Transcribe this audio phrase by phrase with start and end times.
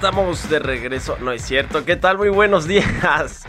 [0.00, 1.84] Estamos de regreso, no es cierto.
[1.84, 2.16] ¿Qué tal?
[2.16, 3.44] Muy buenos días.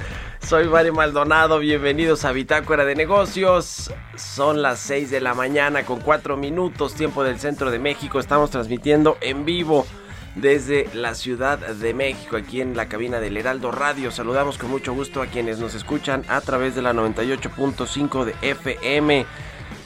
[0.46, 3.90] Soy Mario Maldonado, bienvenidos a Bitácora de Negocios.
[4.18, 8.20] Son las 6 de la mañana con 4 minutos, tiempo del centro de México.
[8.20, 9.88] Estamos transmitiendo en vivo
[10.36, 14.12] desde la Ciudad de México, aquí en la cabina del Heraldo Radio.
[14.12, 19.26] Saludamos con mucho gusto a quienes nos escuchan a través de la 98.5 de FM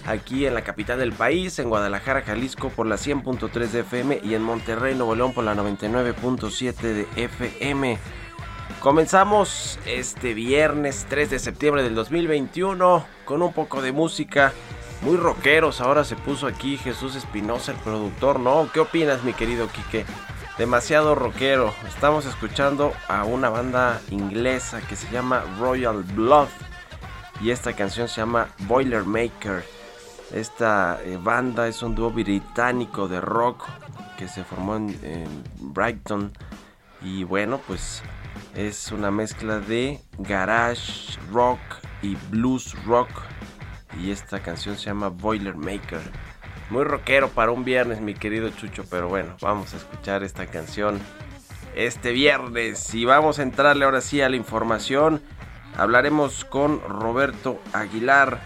[0.05, 4.35] aquí en la capital del país, en Guadalajara, Jalisco por la 100.3 de FM y
[4.35, 7.97] en Monterrey, Nuevo León por la 99.7 de FM.
[8.79, 14.53] Comenzamos este viernes 3 de septiembre del 2021 con un poco de música.
[15.01, 18.69] Muy rockeros, ahora se puso aquí Jesús Espinosa, el productor, ¿no?
[18.73, 20.05] ¿Qué opinas, mi querido Quique?
[20.57, 21.73] Demasiado rockero.
[21.87, 26.47] Estamos escuchando a una banda inglesa que se llama Royal Blood
[27.41, 29.74] y esta canción se llama Boilermaker.
[30.31, 33.65] Esta eh, banda es un dúo británico de rock
[34.17, 35.43] que se formó en, en
[35.73, 36.31] Brighton
[37.01, 38.01] y bueno, pues
[38.55, 41.59] es una mezcla de garage rock
[42.01, 43.09] y blues rock
[44.01, 46.01] y esta canción se llama Boilermaker.
[46.69, 50.99] Muy rockero para un viernes, mi querido Chucho, pero bueno, vamos a escuchar esta canción
[51.75, 55.21] este viernes y vamos a entrarle ahora sí a la información.
[55.77, 58.39] Hablaremos con Roberto Aguilar,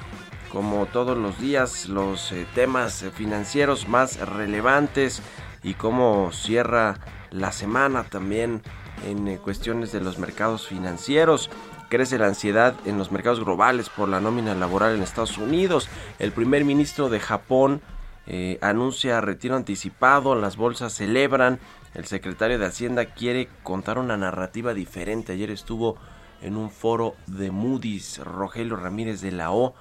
[0.52, 5.22] como todos los días, los eh, temas eh, financieros más relevantes
[5.64, 7.00] y cómo cierra
[7.32, 8.62] la semana también
[9.06, 11.50] en eh, cuestiones de los mercados financieros.
[11.90, 15.90] Crece la ansiedad en los mercados globales por la nómina laboral en Estados Unidos.
[16.20, 17.82] El primer ministro de Japón
[18.62, 21.60] anuncia retiro anticipado, las bolsas celebran.
[21.96, 25.34] El secretario de Hacienda quiere contar una narrativa diferente.
[25.34, 25.98] Ayer estuvo
[26.44, 29.74] en un foro de Moody's, Rogelio Ramírez de la O.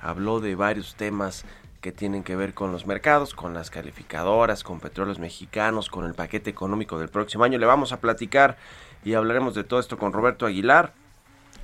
[0.00, 1.44] Habló de varios temas
[1.80, 6.14] que tienen que ver con los mercados, con las calificadoras, con petróleos mexicanos, con el
[6.14, 7.58] paquete económico del próximo año.
[7.58, 8.56] Le vamos a platicar
[9.04, 10.92] y hablaremos de todo esto con Roberto Aguilar.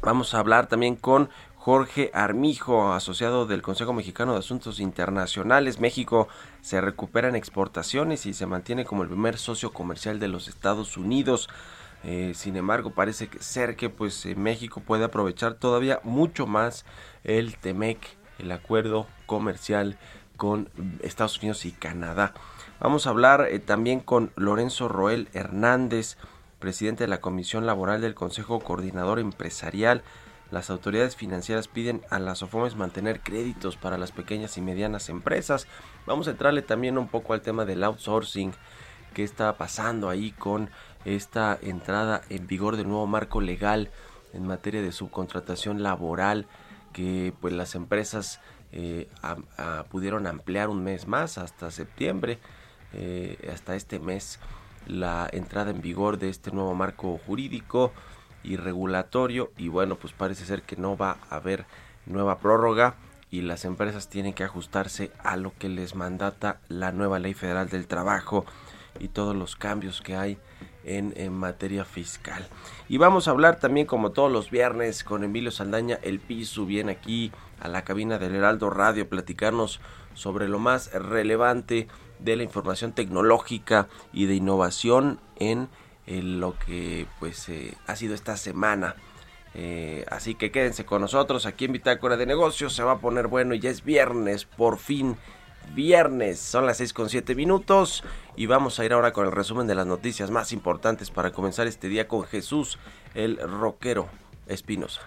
[0.02, 5.80] Vamos a hablar también con Jorge Armijo, asociado del Consejo Mexicano de Asuntos Internacionales.
[5.80, 6.28] México
[6.60, 10.96] se recupera en exportaciones y se mantiene como el primer socio comercial de los Estados
[10.96, 11.48] Unidos.
[12.04, 16.84] Eh, sin embargo, parece ser que pues eh, México puede aprovechar todavía mucho más
[17.24, 19.98] el TEMEC, el acuerdo comercial
[20.36, 20.68] con
[21.02, 22.34] Estados Unidos y Canadá.
[22.78, 26.16] Vamos a hablar eh, también con Lorenzo Roel Hernández,
[26.58, 30.02] presidente de la Comisión Laboral del Consejo Coordinador Empresarial.
[30.50, 35.66] Las autoridades financieras piden a las OFOMES mantener créditos para las pequeñas y medianas empresas.
[36.06, 38.52] Vamos a entrarle también un poco al tema del outsourcing,
[39.12, 40.70] qué está pasando ahí con
[41.04, 43.90] esta entrada en vigor del nuevo marco legal
[44.34, 46.46] en materia de subcontratación laboral
[46.96, 48.40] que pues las empresas
[48.72, 49.06] eh,
[49.90, 52.38] pudieron ampliar un mes más hasta septiembre,
[52.94, 54.40] eh, hasta este mes,
[54.86, 57.92] la entrada en vigor de este nuevo marco jurídico
[58.42, 59.52] y regulatorio.
[59.58, 61.66] Y bueno pues parece ser que no va a haber
[62.06, 62.94] nueva prórroga
[63.30, 67.68] y las empresas tienen que ajustarse a lo que les mandata la nueva ley federal
[67.68, 68.46] del trabajo
[68.98, 70.38] y todos los cambios que hay
[70.86, 72.46] en, materia fiscal.
[72.88, 76.92] Y vamos a hablar también como todos los viernes con Emilio Saldaña, el piso, viene
[76.92, 79.80] aquí a la cabina del Heraldo Radio, platicarnos
[80.14, 81.88] sobre lo más relevante
[82.20, 85.68] de la información tecnológica y de innovación en,
[86.06, 88.94] lo que pues eh, ha sido esta semana.
[89.54, 92.74] Eh, así que quédense con nosotros aquí en Bitácora de Negocios.
[92.74, 95.16] Se va a poner bueno y ya es viernes, por fin
[95.74, 96.38] viernes.
[96.38, 98.04] Son las 6 con 7 minutos
[98.36, 101.66] y vamos a ir ahora con el resumen de las noticias más importantes para comenzar
[101.66, 102.78] este día con Jesús,
[103.14, 104.08] el rockero
[104.46, 105.02] Espinosa.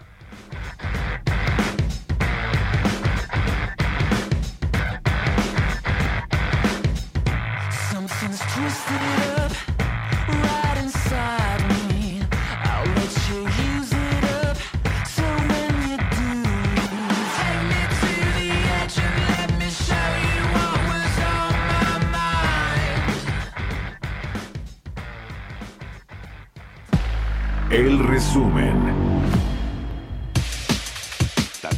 [27.71, 29.28] El resumen.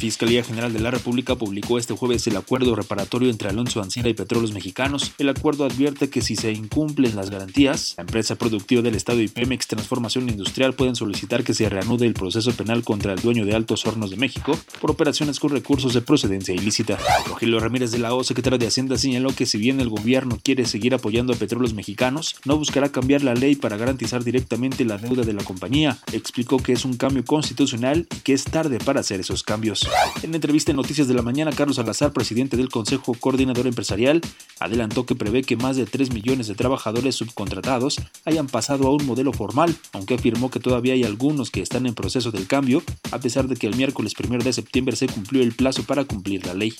[0.01, 4.15] Fiscalía General de la República publicó este jueves el acuerdo reparatorio entre Alonso Ancira y
[4.15, 5.11] Petróleos Mexicanos.
[5.19, 9.27] El acuerdo advierte que si se incumplen las garantías, la empresa productiva del Estado y
[9.27, 13.53] Pemex Transformación Industrial pueden solicitar que se reanude el proceso penal contra el dueño de
[13.53, 16.97] Altos Hornos de México por operaciones con recursos de procedencia ilícita.
[17.27, 20.65] Rogelio Ramírez de la O, secretario de Hacienda, señaló que si bien el gobierno quiere
[20.65, 25.21] seguir apoyando a Petróleos Mexicanos, no buscará cambiar la ley para garantizar directamente la deuda
[25.21, 25.99] de la compañía.
[26.11, 29.90] Explicó que es un cambio constitucional y que es tarde para hacer esos cambios.
[30.23, 34.21] En entrevista en Noticias de la Mañana, Carlos Salazar, presidente del Consejo Coordinador Empresarial,
[34.59, 39.05] adelantó que prevé que más de 3 millones de trabajadores subcontratados hayan pasado a un
[39.05, 43.19] modelo formal, aunque afirmó que todavía hay algunos que están en proceso del cambio, a
[43.19, 46.53] pesar de que el miércoles 1 de septiembre se cumplió el plazo para cumplir la
[46.53, 46.73] ley.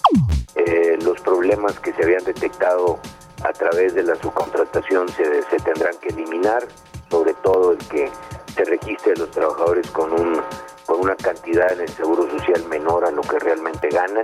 [0.55, 2.99] Eh, los problemas que se habían detectado
[3.43, 6.67] a través de la subcontratación se, se tendrán que eliminar,
[7.09, 8.09] sobre todo el que
[8.55, 10.41] se registre a los trabajadores con un
[11.01, 14.23] una cantidad en el seguro social menor a lo que realmente ganan,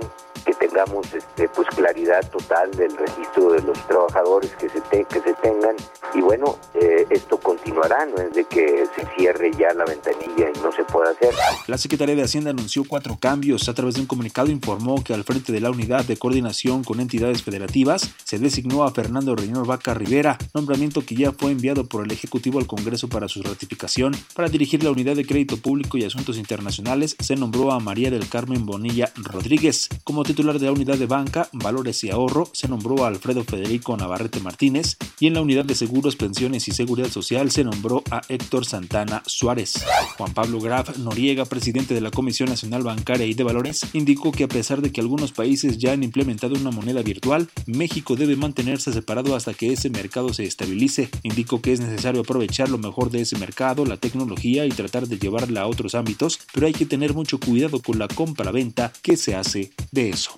[0.58, 5.76] tengamos este, pues claridad total del registro de los trabajadores que se, que se tengan
[6.14, 10.58] y bueno, eh, esto continuará, no es de que se cierre ya la ventanilla y
[10.60, 11.34] no se pueda hacer.
[11.66, 13.68] La Secretaría de Hacienda anunció cuatro cambios.
[13.68, 17.00] A través de un comunicado informó que al frente de la unidad de coordinación con
[17.00, 22.04] entidades federativas se designó a Fernando Reynor Vaca Rivera, nombramiento que ya fue enviado por
[22.04, 24.16] el Ejecutivo al Congreso para su ratificación.
[24.34, 28.28] Para dirigir la unidad de crédito público y asuntos internacionales se nombró a María del
[28.28, 29.88] Carmen Bonilla Rodríguez.
[30.04, 33.96] Como titular de la unidad de banca, valores y ahorro se nombró a Alfredo Federico
[33.96, 38.22] Navarrete Martínez y en la unidad de seguros, pensiones y seguridad social se nombró a
[38.28, 39.84] Héctor Santana Suárez.
[40.16, 44.44] Juan Pablo Graf Noriega, presidente de la Comisión Nacional Bancaria y de Valores, indicó que
[44.44, 48.92] a pesar de que algunos países ya han implementado una moneda virtual, México debe mantenerse
[48.92, 51.10] separado hasta que ese mercado se estabilice.
[51.22, 55.18] Indicó que es necesario aprovechar lo mejor de ese mercado, la tecnología y tratar de
[55.18, 59.34] llevarla a otros ámbitos, pero hay que tener mucho cuidado con la compra-venta que se
[59.34, 60.37] hace de eso.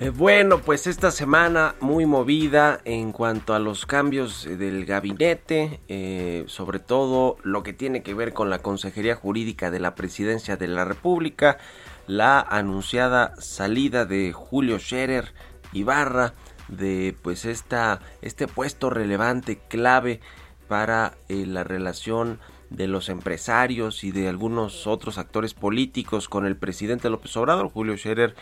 [0.00, 6.44] Eh, bueno, pues esta semana muy movida en cuanto a los cambios del gabinete, eh,
[6.46, 10.68] sobre todo lo que tiene que ver con la Consejería Jurídica de la Presidencia de
[10.68, 11.58] la República,
[12.06, 15.32] la anunciada salida de Julio Scherer
[15.72, 16.32] Ibarra
[16.68, 20.20] de pues esta, este puesto relevante, clave
[20.68, 22.38] para eh, la relación
[22.70, 27.96] de los empresarios y de algunos otros actores políticos con el presidente López Obrador, Julio
[27.96, 28.36] Scherer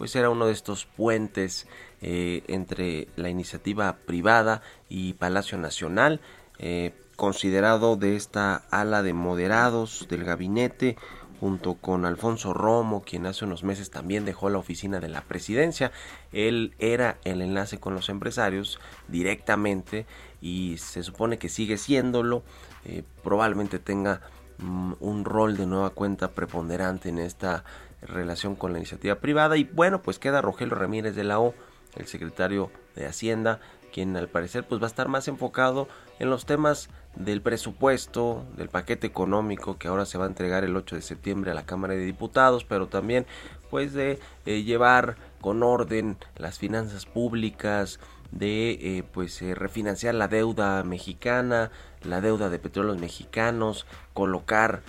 [0.00, 1.66] pues era uno de estos puentes
[2.00, 6.22] eh, entre la iniciativa privada y Palacio Nacional,
[6.58, 10.96] eh, considerado de esta ala de moderados del gabinete,
[11.38, 15.92] junto con Alfonso Romo, quien hace unos meses también dejó la oficina de la presidencia.
[16.32, 20.06] Él era el enlace con los empresarios directamente
[20.40, 22.42] y se supone que sigue siéndolo.
[22.86, 24.22] Eh, probablemente tenga
[24.60, 27.64] mm, un rol de nueva cuenta preponderante en esta
[28.02, 29.56] relación con la iniciativa privada.
[29.56, 31.54] Y bueno, pues queda Rogelio Ramírez de la O,
[31.96, 33.60] el secretario de Hacienda,
[33.92, 35.88] quien al parecer pues va a estar más enfocado
[36.18, 40.76] en los temas del presupuesto, del paquete económico que ahora se va a entregar el
[40.76, 43.26] 8 de septiembre a la Cámara de Diputados, pero también
[43.68, 47.98] pues de eh, llevar con orden las finanzas públicas,
[48.30, 51.70] de eh, pues eh, refinanciar la deuda mexicana,
[52.02, 54.82] la deuda de petróleos mexicanos, colocar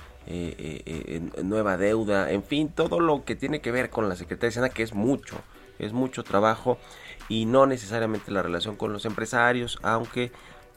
[1.43, 4.69] nueva deuda, en fin, todo lo que tiene que ver con la Secretaría de Hacienda,
[4.69, 5.37] que es mucho,
[5.79, 6.77] es mucho trabajo
[7.27, 10.31] y no necesariamente la relación con los empresarios, aunque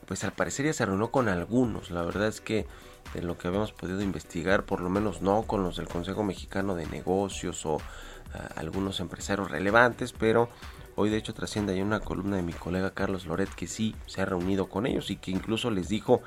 [0.07, 1.91] pues al parecer ya se reunió con algunos.
[1.91, 2.67] La verdad es que
[3.13, 6.75] de lo que habíamos podido investigar, por lo menos no con los del Consejo Mexicano
[6.75, 7.79] de Negocios o
[8.35, 10.49] ah, algunos empresarios relevantes, pero
[10.97, 14.23] hoy de hecho trasciende ahí una columna de mi colega Carlos Loret que sí se
[14.23, 16.23] ha reunido con ellos y que incluso les dijo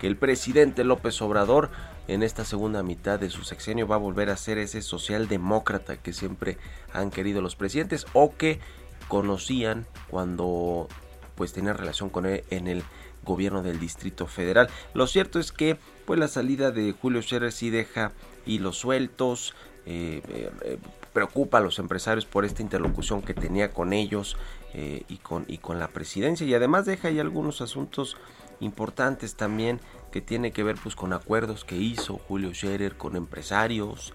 [0.00, 1.70] que el presidente López Obrador
[2.08, 6.12] en esta segunda mitad de su sexenio va a volver a ser ese socialdemócrata que
[6.12, 6.56] siempre
[6.92, 8.60] han querido los presidentes o que
[9.08, 10.88] conocían cuando
[11.34, 12.82] pues tenía relación con él en el
[13.24, 14.68] gobierno del Distrito Federal.
[14.94, 18.12] Lo cierto es que pues la salida de Julio Scherer sí deja
[18.46, 19.54] hilos sueltos,
[19.84, 20.78] eh, eh, eh,
[21.12, 24.36] preocupa a los empresarios por esta interlocución que tenía con ellos
[24.72, 28.16] y, con, y con la presidencia y además deja ahí algunos asuntos
[28.60, 29.80] importantes también
[30.12, 34.12] que tiene que ver pues con acuerdos que hizo Julio Scherer con empresarios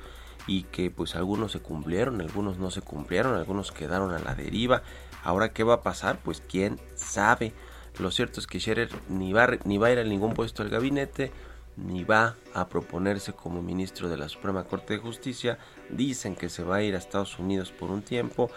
[0.48, 4.84] y que pues algunos se cumplieron, algunos no se cumplieron, algunos quedaron a la deriva.
[5.24, 6.20] Ahora qué va a pasar?
[6.24, 7.54] Pues quién sabe.
[8.00, 10.72] Lo cierto es que Scherer ni va, ni va a ir a ningún puesto del
[10.72, 11.32] gabinete,
[11.78, 15.58] ni va a proponerse como ministro de la Suprema Corte de Justicia.
[15.90, 18.52] Dicen que se va a ir a Estados Unidos por un tiempo.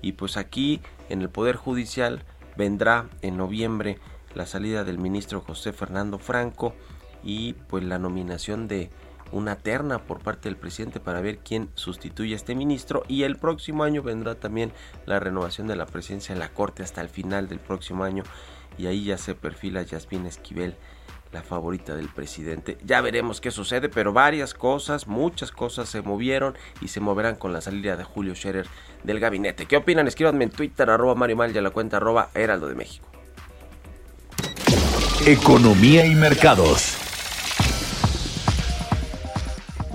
[0.00, 2.24] Y pues aquí en el Poder Judicial
[2.56, 3.98] vendrá en noviembre
[4.34, 6.74] la salida del ministro José Fernando Franco
[7.22, 8.90] y pues la nominación de
[9.30, 13.36] una terna por parte del presidente para ver quién sustituye a este ministro y el
[13.36, 14.72] próximo año vendrá también
[15.06, 18.24] la renovación de la presidencia de la Corte hasta el final del próximo año
[18.78, 20.76] y ahí ya se perfila Yasmín Esquivel
[21.32, 22.76] la favorita del presidente.
[22.84, 27.54] Ya veremos qué sucede, pero varias cosas, muchas cosas se movieron y se moverán con
[27.54, 28.66] la salida de Julio Scherer
[29.02, 29.64] del gabinete.
[29.66, 30.06] ¿Qué opinan?
[30.06, 33.08] Escríbanme en Twitter, arroba Mario Mal y a la cuenta arroba Heraldo de México.
[35.26, 36.98] Economía y mercados.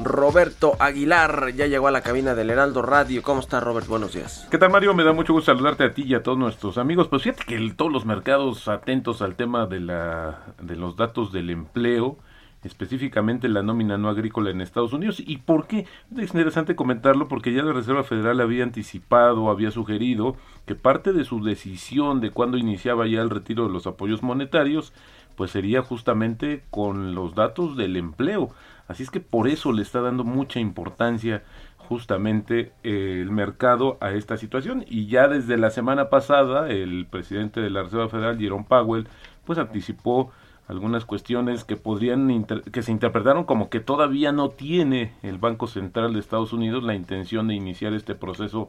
[0.01, 3.21] Roberto Aguilar ya llegó a la cabina del Heraldo Radio.
[3.23, 3.87] ¿Cómo está Robert?
[3.87, 4.47] Buenos días.
[4.49, 4.93] ¿Qué tal Mario?
[4.93, 7.07] Me da mucho gusto saludarte a ti y a todos nuestros amigos.
[7.09, 11.33] Pues fíjate que el- todos los mercados atentos al tema de, la, de los datos
[11.33, 12.17] del empleo,
[12.63, 15.19] específicamente la nómina no agrícola en Estados Unidos.
[15.19, 15.85] ¿Y por qué?
[16.17, 21.25] Es interesante comentarlo porque ya la Reserva Federal había anticipado, había sugerido que parte de
[21.25, 24.93] su decisión de cuándo iniciaba ya el retiro de los apoyos monetarios,
[25.37, 28.49] pues sería justamente con los datos del empleo.
[28.87, 31.43] Así es que por eso le está dando mucha importancia
[31.77, 37.61] justamente eh, el mercado a esta situación y ya desde la semana pasada el presidente
[37.61, 39.07] de la Reserva Federal Jerome Powell
[39.45, 40.31] pues anticipó
[40.67, 46.13] algunas cuestiones que podrían que se interpretaron como que todavía no tiene el Banco Central
[46.13, 48.67] de Estados Unidos la intención de iniciar este proceso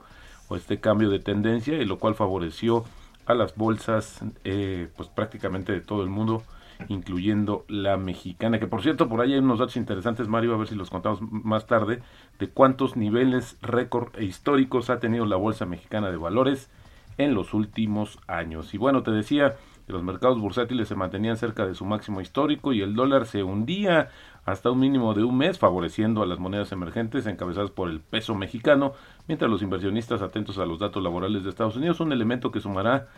[0.48, 2.84] o este cambio de tendencia y lo cual favoreció
[3.26, 6.44] a las bolsas eh, pues prácticamente de todo el mundo
[6.88, 10.68] incluyendo la mexicana, que por cierto por ahí hay unos datos interesantes Mario, a ver
[10.68, 12.00] si los contamos más tarde,
[12.38, 16.70] de cuántos niveles récord e históricos ha tenido la bolsa mexicana de valores
[17.18, 18.72] en los últimos años.
[18.74, 19.56] Y bueno, te decía
[19.86, 23.42] que los mercados bursátiles se mantenían cerca de su máximo histórico y el dólar se
[23.42, 24.10] hundía
[24.44, 28.34] hasta un mínimo de un mes, favoreciendo a las monedas emergentes encabezadas por el peso
[28.34, 28.92] mexicano,
[29.26, 33.08] mientras los inversionistas atentos a los datos laborales de Estados Unidos, un elemento que sumará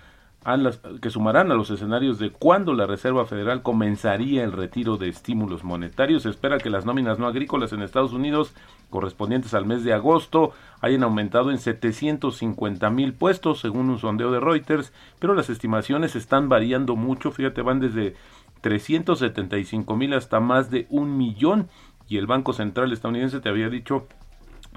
[0.44, 5.08] las, que sumarán a los escenarios de cuándo la Reserva Federal comenzaría el retiro de
[5.08, 6.22] estímulos monetarios.
[6.22, 8.54] Se espera que las nóminas no agrícolas en Estados Unidos
[8.88, 14.40] correspondientes al mes de agosto hayan aumentado en 750 mil puestos según un sondeo de
[14.40, 18.16] Reuters, pero las estimaciones están variando mucho, fíjate, van desde
[18.62, 21.68] 375 mil hasta más de un millón
[22.08, 24.06] y el Banco Central estadounidense te había dicho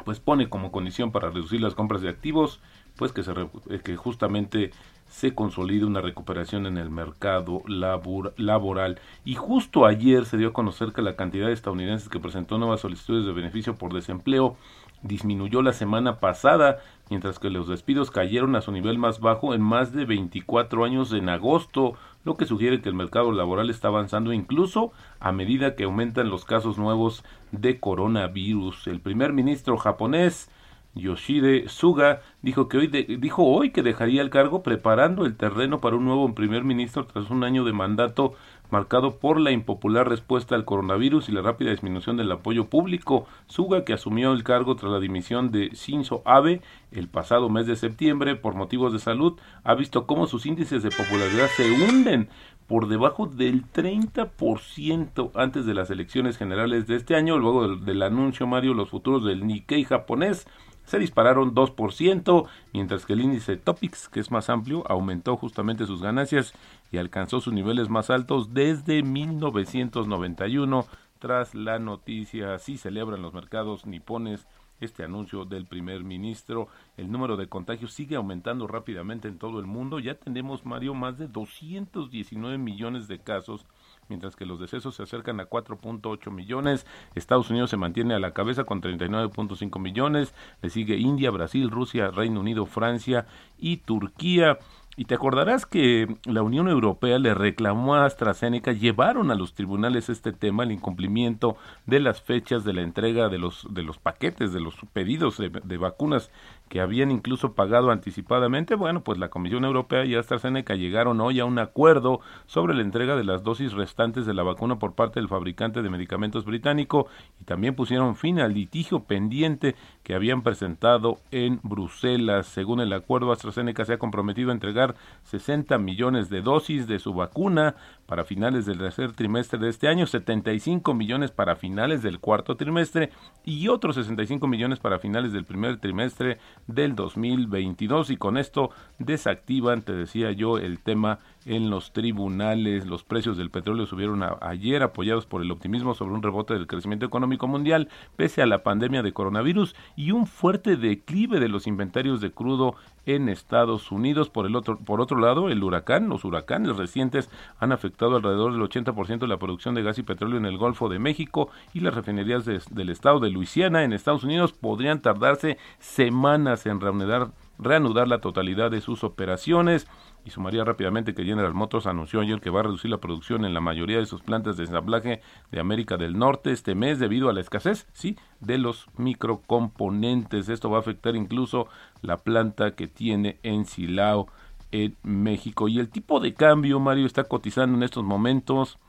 [0.05, 2.59] pues pone como condición para reducir las compras de activos,
[2.95, 4.71] pues que, se eh, que justamente
[5.13, 8.99] se consolide una recuperación en el mercado labor- laboral.
[9.23, 12.79] Y justo ayer se dio a conocer que la cantidad de estadounidenses que presentó nuevas
[12.79, 14.57] solicitudes de beneficio por desempleo
[15.03, 16.79] disminuyó la semana pasada,
[17.11, 21.13] mientras que los despidos cayeron a su nivel más bajo en más de 24 años
[21.13, 21.93] en agosto,
[22.23, 26.43] lo que sugiere que el mercado laboral está avanzando incluso a medida que aumentan los
[26.43, 28.87] casos nuevos de coronavirus.
[28.87, 30.49] El primer ministro japonés
[30.95, 35.81] Yoshide Suga dijo que hoy de- dijo hoy que dejaría el cargo preparando el terreno
[35.81, 38.33] para un nuevo primer ministro tras un año de mandato
[38.69, 43.27] marcado por la impopular respuesta al coronavirus y la rápida disminución del apoyo público.
[43.47, 47.75] Suga, que asumió el cargo tras la dimisión de Shinzo Abe el pasado mes de
[47.75, 49.33] septiembre por motivos de salud,
[49.63, 52.29] ha visto cómo sus índices de popularidad se hunden
[52.67, 57.37] por debajo del 30% antes de las elecciones generales de este año.
[57.37, 60.47] Luego del, del anuncio, Mario, los futuros del Nikkei japonés
[60.85, 66.01] se dispararon 2%, mientras que el índice Topix, que es más amplio, aumentó justamente sus
[66.01, 66.53] ganancias
[66.91, 70.85] y alcanzó sus niveles más altos desde 1991
[71.19, 72.53] tras la noticia.
[72.53, 74.45] Así celebran los mercados nipones
[74.81, 76.67] este anuncio del primer ministro.
[76.97, 79.99] El número de contagios sigue aumentando rápidamente en todo el mundo.
[79.99, 83.65] Ya tenemos, Mario, más de 219 millones de casos,
[84.09, 86.85] mientras que los decesos se acercan a 4.8 millones.
[87.15, 90.33] Estados Unidos se mantiene a la cabeza con 39.5 millones.
[90.61, 93.25] Le sigue India, Brasil, Rusia, Reino Unido, Francia
[93.57, 94.57] y Turquía.
[94.95, 100.07] Y te acordarás que la Unión Europea le reclamó a AstraZeneca, llevaron a los tribunales
[100.09, 101.57] este tema, el incumplimiento
[101.87, 105.49] de las fechas de la entrega de los, de los paquetes, de los pedidos de,
[105.49, 106.29] de vacunas
[106.69, 108.75] que habían incluso pagado anticipadamente.
[108.75, 113.15] Bueno, pues la Comisión Europea y AstraZeneca llegaron hoy a un acuerdo sobre la entrega
[113.15, 117.07] de las dosis restantes de la vacuna por parte del fabricante de medicamentos británico
[117.41, 122.45] y también pusieron fin al litigio pendiente que habían presentado en Bruselas.
[122.45, 124.82] Según el acuerdo, AstraZeneca se ha comprometido a entregar
[125.23, 127.75] 60 millones de dosis de su vacuna
[128.05, 133.11] para finales del tercer trimestre de este año, 75 millones para finales del cuarto trimestre
[133.43, 136.37] y otros 65 millones para finales del primer trimestre
[136.67, 142.85] del 2022 y con esto desactivan, te decía yo, el tema en los tribunales.
[142.85, 147.05] Los precios del petróleo subieron ayer apoyados por el optimismo sobre un rebote del crecimiento
[147.05, 152.21] económico mundial pese a la pandemia de coronavirus y un fuerte declive de los inventarios
[152.21, 154.29] de crudo en Estados Unidos.
[154.29, 157.29] Por el otro por otro lado, el huracán, los huracanes recientes
[157.59, 160.89] han afectado alrededor del 80% de la producción de gas y petróleo en el Golfo
[160.89, 165.57] de México y las refinerías de- del estado de Luisiana en Estados Unidos podrían tardarse
[165.79, 169.87] semanas en reanudar reanudar la totalidad de sus operaciones
[170.25, 173.53] y sumaría rápidamente que General Motors anunció ayer que va a reducir la producción en
[173.53, 177.33] la mayoría de sus plantas de ensamblaje de América del Norte este mes debido a
[177.33, 180.47] la escasez, sí, de los microcomponentes.
[180.49, 181.67] Esto va a afectar incluso
[182.01, 184.27] la planta que tiene en Silao
[184.71, 185.67] en México.
[185.67, 188.79] Y el tipo de cambio, Mario, está cotizando en estos momentos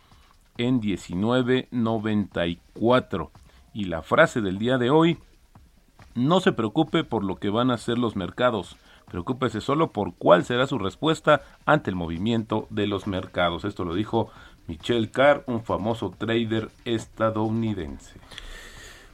[0.57, 3.31] en 19.94.
[3.73, 5.19] Y la frase del día de hoy,
[6.15, 8.77] no se preocupe por lo que van a hacer los mercados,
[9.19, 13.65] preocúpese solo por cuál será su respuesta ante el movimiento de los mercados.
[13.65, 14.29] Esto lo dijo
[14.67, 18.19] Michel Carr, un famoso trader estadounidense.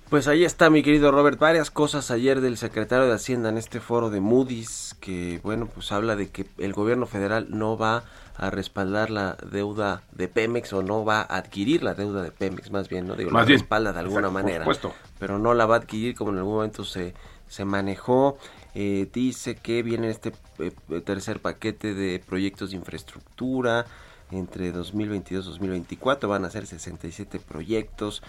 [0.09, 1.39] Pues ahí está, mi querido Robert.
[1.39, 5.93] Varias cosas ayer del secretario de Hacienda en este foro de Moody's, que bueno, pues
[5.93, 8.05] habla de que el gobierno federal no va
[8.39, 12.71] a respaldar la deuda de Pemex o no va a adquirir la deuda de Pemex,
[12.71, 13.17] más bien, ¿no?
[13.17, 13.59] Digo, Más la bien.
[13.61, 14.65] respalda de alguna Exacto, por manera.
[14.65, 14.95] supuesto.
[15.19, 17.13] Pero no la va a adquirir como en algún momento se,
[17.49, 18.39] se manejó.
[18.75, 20.71] Eh, dice que viene este eh,
[21.05, 23.85] tercer paquete de proyectos de infraestructura
[24.31, 28.23] entre 2022 y 2024 van a ser 67 proyectos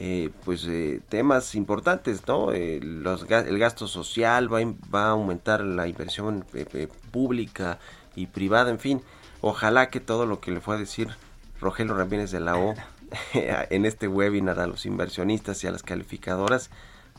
[0.00, 5.06] eh, pues eh, temas importantes no Eh, los el gasto social va, a in- va
[5.06, 6.44] a aumentar la inversión
[7.10, 7.78] pública
[8.14, 9.02] y privada en fin.
[9.40, 11.08] Ojalá que todo lo que le fue a decir
[11.60, 12.74] Rogelio Ramírez de la O
[13.34, 16.70] en este webinar a los inversionistas y a las calificadoras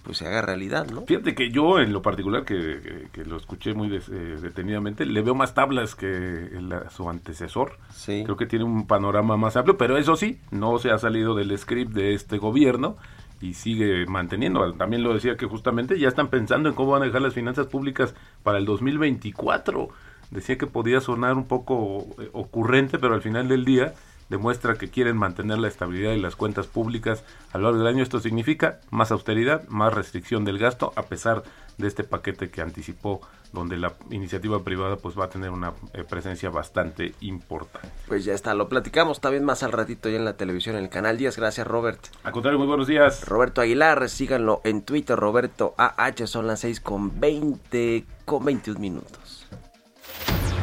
[0.04, 3.38] pues se haga realidad no Fíjate que yo, en lo particular, que, que- que lo
[3.38, 7.78] escuché muy des- eh, detenidamente, le veo más tablas que el- su antecesor.
[7.94, 8.22] Sí.
[8.24, 11.58] Creo que tiene un panorama más amplio, pero eso sí, no se ha salido del
[11.58, 12.98] script de este gobierno
[13.42, 14.74] y sigue manteniendo.
[14.74, 17.68] También lo decía que justamente ya están pensando en cómo van a dejar las finanzas
[17.68, 19.90] públicas para el 2024.
[20.32, 23.94] Decía que podía sonar un poco eh, ocurrente, pero al final del día
[24.30, 28.04] demuestra que quieren mantener la estabilidad de las cuentas públicas a lo largo del año.
[28.04, 31.44] Esto significa más austeridad, más restricción del gasto, a pesar
[31.78, 33.22] de este paquete que anticipó,
[33.54, 37.90] donde la iniciativa privada pues va a tener una eh, presencia bastante importante.
[38.08, 40.90] Pues ya está, lo platicamos también más al ratito ya en la televisión, en el
[40.90, 41.38] canal 10.
[41.38, 42.00] Gracias, Robert.
[42.24, 43.26] Al contrario, muy buenos días.
[43.26, 49.48] Roberto Aguilar, síganlo en Twitter, Roberto AH, son las 6 con 20, con 21 minutos.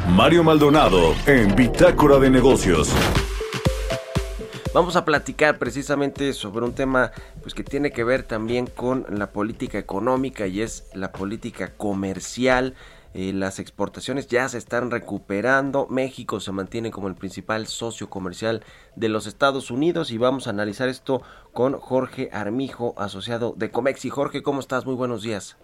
[0.09, 2.93] Mario Maldonado en Bitácora de Negocios.
[4.77, 7.11] Vamos a platicar precisamente sobre un tema
[7.41, 12.75] pues que tiene que ver también con la política económica y es la política comercial.
[13.15, 15.87] Eh, las exportaciones ya se están recuperando.
[15.89, 18.63] México se mantiene como el principal socio comercial
[18.95, 24.11] de los Estados Unidos y vamos a analizar esto con Jorge Armijo, asociado de Comexi.
[24.11, 24.85] Jorge, ¿cómo estás?
[24.85, 25.57] Muy buenos días.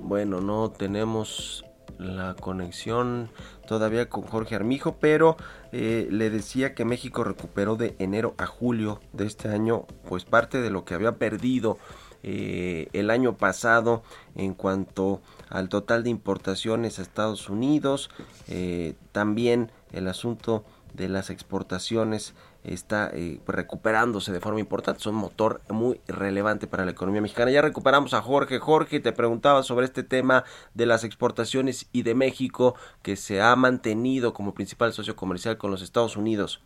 [0.00, 1.64] Bueno, no tenemos
[1.98, 3.30] la conexión
[3.66, 5.36] todavía con Jorge Armijo, pero
[5.72, 10.60] eh, le decía que México recuperó de enero a julio de este año pues parte
[10.60, 11.78] de lo que había perdido
[12.22, 14.02] eh, el año pasado
[14.34, 18.10] en cuanto al total de importaciones a Estados Unidos,
[18.48, 22.34] eh, también el asunto de las exportaciones
[22.72, 27.50] está eh, recuperándose de forma importante, es un motor muy relevante para la economía mexicana.
[27.50, 28.58] Ya recuperamos a Jorge.
[28.58, 33.54] Jorge, te preguntaba sobre este tema de las exportaciones y de México que se ha
[33.56, 36.62] mantenido como principal socio comercial con los Estados Unidos.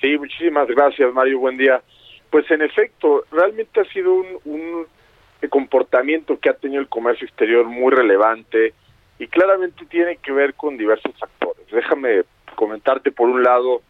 [0.00, 1.40] Sí, muchísimas gracias, Mario.
[1.40, 1.82] Buen día.
[2.30, 4.86] Pues en efecto, realmente ha sido un, un
[5.48, 8.74] comportamiento que ha tenido el comercio exterior muy relevante
[9.18, 11.66] y claramente tiene que ver con diversos factores.
[11.70, 12.22] Déjame
[12.54, 13.82] comentarte por un lado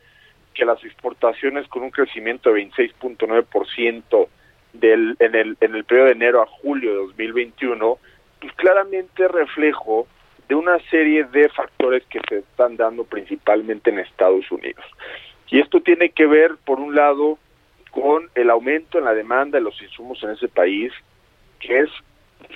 [0.58, 4.28] que las exportaciones con un crecimiento de 26.9%
[4.72, 7.98] del en el en el periodo de enero a julio de 2021,
[8.40, 10.08] pues claramente reflejo
[10.48, 14.84] de una serie de factores que se están dando principalmente en Estados Unidos.
[15.48, 17.38] Y esto tiene que ver por un lado
[17.92, 20.92] con el aumento en la demanda de los insumos en ese país,
[21.60, 21.90] que es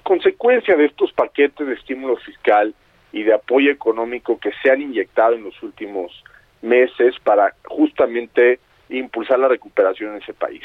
[0.03, 2.75] consecuencia de estos paquetes de estímulo fiscal
[3.13, 6.25] y de apoyo económico que se han inyectado en los últimos
[6.63, 10.63] meses para justamente impulsar la recuperación en ese país.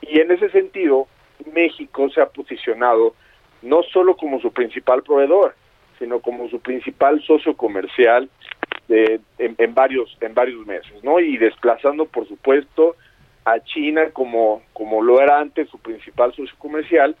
[0.00, 1.08] Y en ese sentido,
[1.52, 3.14] México se ha posicionado
[3.62, 5.54] no solo como su principal proveedor,
[5.98, 8.28] sino como su principal socio comercial
[8.88, 11.20] de, en, en varios en varios meses, ¿no?
[11.20, 12.96] Y desplazando, por supuesto,
[13.44, 17.16] a China como como lo era antes su principal socio comercial,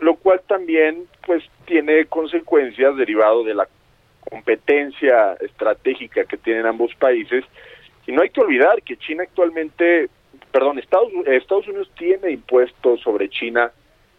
[0.00, 3.68] lo cual también pues tiene consecuencias derivado de la
[4.30, 7.44] competencia estratégica que tienen ambos países
[8.06, 10.08] y no hay que olvidar que China actualmente,
[10.52, 13.72] perdón, Estados, Estados Unidos tiene impuestos sobre China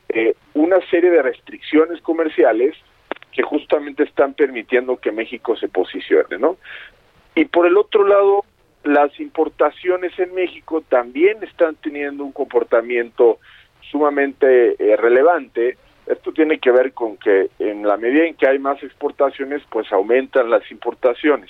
[0.10, 2.76] eh, una serie de restricciones comerciales
[3.32, 6.58] que justamente están permitiendo que México se posicione, ¿no?
[7.36, 8.46] Y por el otro lado,
[8.84, 13.40] las importaciones en México también están teniendo un comportamiento
[13.92, 15.78] sumamente eh, relevante.
[16.08, 19.92] Esto tiene que ver con que en la medida en que hay más exportaciones, pues
[19.92, 21.50] aumentan las importaciones.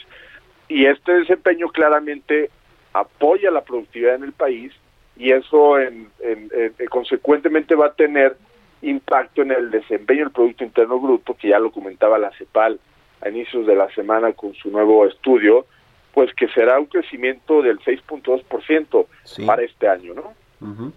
[0.67, 2.49] Y este desempeño claramente
[2.93, 4.73] apoya la productividad en el país
[5.15, 8.37] y eso en, en, en, consecuentemente va a tener
[8.81, 12.79] impacto en el desempeño del Producto Interno Bruto, que ya lo comentaba la CEPAL
[13.21, 15.65] a inicios de la semana con su nuevo estudio,
[16.13, 19.45] pues que será un crecimiento del 6.2% sí.
[19.45, 20.33] para este año, ¿no?
[20.61, 20.91] Uh -huh.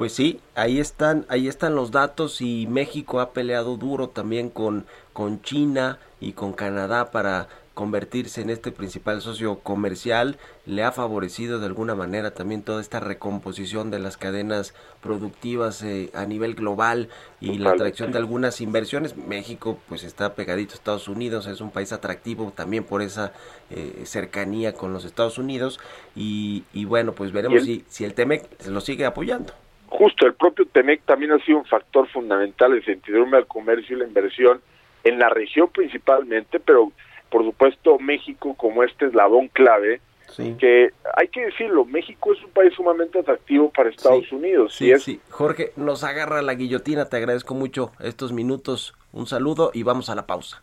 [0.00, 4.86] Pues sí, ahí están, ahí están los datos y México ha peleado duro también con,
[5.12, 11.58] con China y con Canadá para convertirse en este principal socio comercial le ha favorecido
[11.58, 17.10] de alguna manera también toda esta recomposición de las cadenas productivas eh, a nivel global
[17.38, 19.18] y la atracción de algunas inversiones.
[19.18, 23.34] México pues está pegadito a Estados Unidos, es un país atractivo también por esa
[23.68, 25.78] eh, cercanía con los Estados Unidos
[26.16, 29.52] y, y bueno pues veremos si, si el TEMEC lo sigue apoyando.
[29.90, 34.00] Justo, el propio TEMEC también ha sido un factor fundamental en sentido al comercio y
[34.00, 34.60] la inversión
[35.02, 36.92] en la región principalmente, pero
[37.28, 40.54] por supuesto México como este eslabón clave, sí.
[40.58, 44.74] que hay que decirlo, México es un país sumamente atractivo para Estados sí, Unidos.
[44.74, 45.02] Sí, es...
[45.02, 50.08] sí, Jorge, nos agarra la guillotina, te agradezco mucho estos minutos, un saludo y vamos
[50.08, 50.62] a la pausa.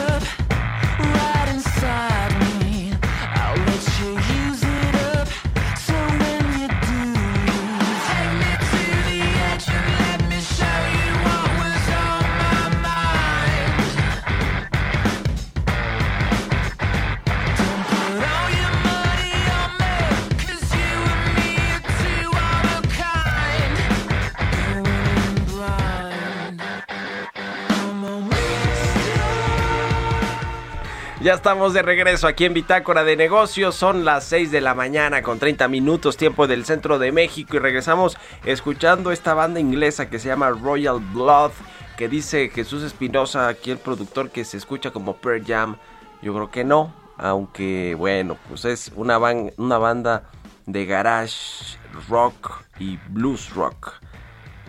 [31.21, 33.75] Ya estamos de regreso aquí en Bitácora de Negocios.
[33.75, 37.55] Son las 6 de la mañana con 30 minutos, tiempo del centro de México.
[37.55, 41.51] Y regresamos escuchando esta banda inglesa que se llama Royal Blood
[41.95, 45.75] que dice Jesús Espinosa, aquí el productor, que se escucha como Pearl Jam.
[46.23, 50.23] Yo creo que no, aunque bueno, pues es una, ban- una banda
[50.65, 51.77] de garage
[52.09, 53.93] rock y blues rock.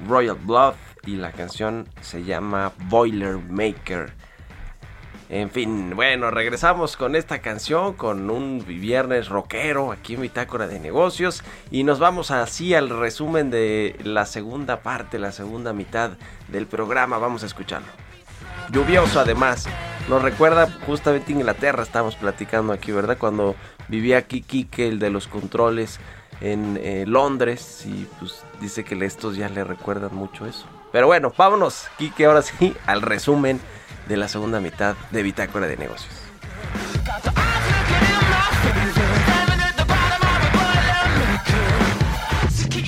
[0.07, 0.75] Royal Blood
[1.07, 4.13] y la canción se llama Boiler Maker.
[5.29, 10.79] En fin, bueno, regresamos con esta canción, con un viernes rockero aquí en Bitácora de
[10.79, 16.11] Negocios y nos vamos así al resumen de la segunda parte, la segunda mitad
[16.49, 17.89] del programa, vamos a escucharlo.
[18.71, 19.67] Lluvioso además,
[20.09, 23.17] nos recuerda justamente Inglaterra, estamos platicando aquí, ¿verdad?
[23.19, 23.57] Cuando
[23.89, 24.45] vivía aquí
[24.77, 25.99] el de los controles
[26.41, 30.67] en eh, Londres y pues dice que estos ya le recuerdan mucho eso.
[30.91, 33.61] Pero bueno, vámonos, Kike, ahora sí, al resumen
[34.13, 36.13] de la segunda mitad de Bitácora de Negocios.
[42.51, 42.85] So keep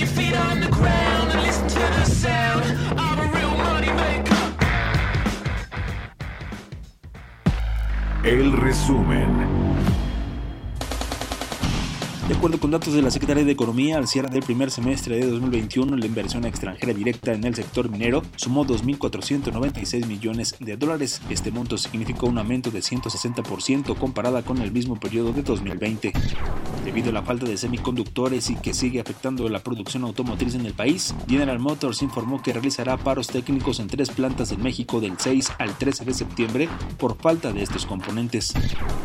[12.27, 15.29] De acuerdo con datos de la Secretaría de Economía, al cierre del primer semestre de
[15.29, 21.21] 2021, la inversión extranjera directa en el sector minero sumó 2.496 millones de dólares.
[21.29, 26.13] Este monto significó un aumento de 160% comparada con el mismo periodo de 2020.
[26.83, 30.73] Debido a la falta de semiconductores y que sigue afectando la producción automotriz en el
[30.73, 35.53] país, General Motors informó que realizará paros técnicos en tres plantas en México del 6
[35.59, 38.55] al 13 de septiembre por falta de estos componentes.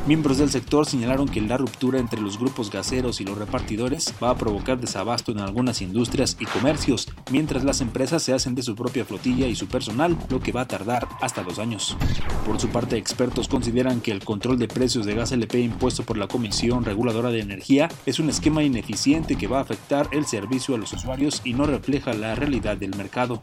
[0.06, 4.28] Miembros del sector señalaron que la ruptura entre los grupos gaseros y los repartidores va
[4.28, 8.76] a provocar desabasto en algunas industrias y comercios, mientras las empresas se hacen de su
[8.76, 11.96] propia flotilla y su personal, lo que va a tardar hasta dos años.
[12.44, 16.18] Por su parte, expertos consideran que el control de precios de gas LP impuesto por
[16.18, 20.74] la Comisión Reguladora de Energía es un esquema ineficiente que va a afectar el servicio
[20.74, 23.40] a los usuarios y no refleja la realidad del mercado.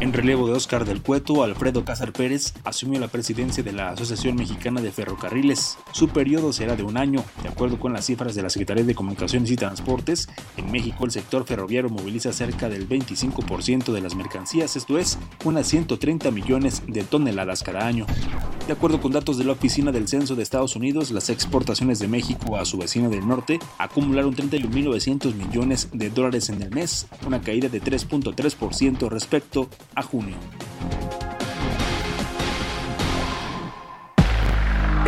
[0.00, 4.36] En relevo de Oscar del Cueto, Alfredo Cázar Pérez asumió la presidencia de la Asociación
[4.36, 5.78] Mexicana de Ferrocarriles.
[5.92, 7.24] Su periodo será de un año.
[7.42, 11.10] De acuerdo con las cifras de la Secretaría de Comunicaciones y Transportes, en México el
[11.10, 17.02] sector ferroviario moviliza cerca del 25% de las mercancías, esto es, unas 130 millones de
[17.02, 18.06] toneladas cada año.
[18.68, 22.06] De acuerdo con datos de la Oficina del Censo de Estados Unidos, las exportaciones de
[22.06, 27.40] México a su vecino del norte acumularon 31.900 millones de dólares en el mes, una
[27.40, 30.36] caída de 3.3% respecto a junio.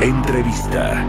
[0.02, 1.06] Entrevista.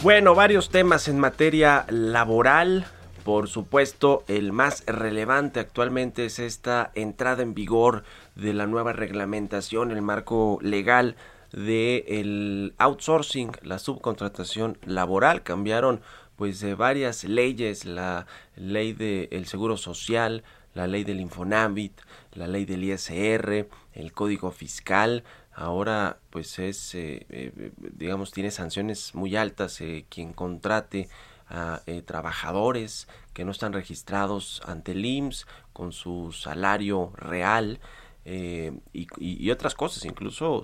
[0.00, 2.86] Bueno, varios temas en materia laboral.
[3.24, 8.04] Por supuesto, el más relevante actualmente es esta entrada en vigor
[8.36, 11.16] de la nueva reglamentación, el marco legal
[11.50, 15.42] de el outsourcing, la subcontratación laboral.
[15.42, 16.00] Cambiaron
[16.36, 22.00] pues de varias leyes, la ley del seguro social, la ley del Infonavit,
[22.34, 25.24] la ley del ISR, el código fiscal.
[25.60, 31.08] Ahora pues es, eh, eh, digamos, tiene sanciones muy altas eh, quien contrate
[31.48, 37.80] a eh, trabajadores que no están registrados ante el IMSS con su salario real.
[38.24, 40.62] eh, y, y- otras cosas, incluso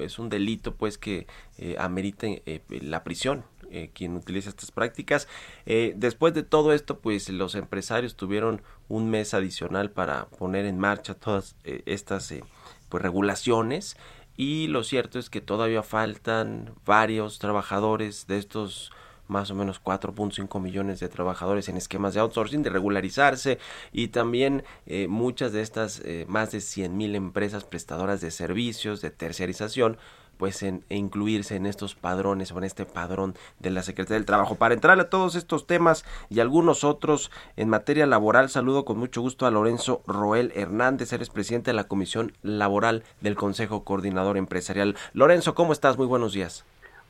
[0.00, 5.26] es un delito pues que eh, amerite eh, la prisión eh, quien utiliza estas prácticas.
[5.64, 10.78] Eh, después de todo esto, pues los empresarios tuvieron un mes adicional para poner en
[10.78, 12.44] marcha todas eh, estas eh,
[12.90, 13.96] pues regulaciones
[14.36, 18.92] y lo cierto es que todavía faltan varios trabajadores de estos
[19.28, 23.58] más o menos 4.5 millones de trabajadores en esquemas de outsourcing de regularizarse
[23.92, 29.00] y también eh, muchas de estas eh, más de 100 mil empresas prestadoras de servicios
[29.00, 29.98] de terciarización
[30.38, 34.26] pues en e incluirse en estos padrones o en este padrón de la Secretaría del
[34.26, 34.56] Trabajo.
[34.56, 39.20] Para entrar a todos estos temas y algunos otros en materia laboral, saludo con mucho
[39.20, 44.96] gusto a Lorenzo Roel Hernández, eres presidente de la Comisión Laboral del Consejo Coordinador Empresarial.
[45.12, 45.98] Lorenzo, ¿cómo estás?
[45.98, 46.64] Muy buenos días.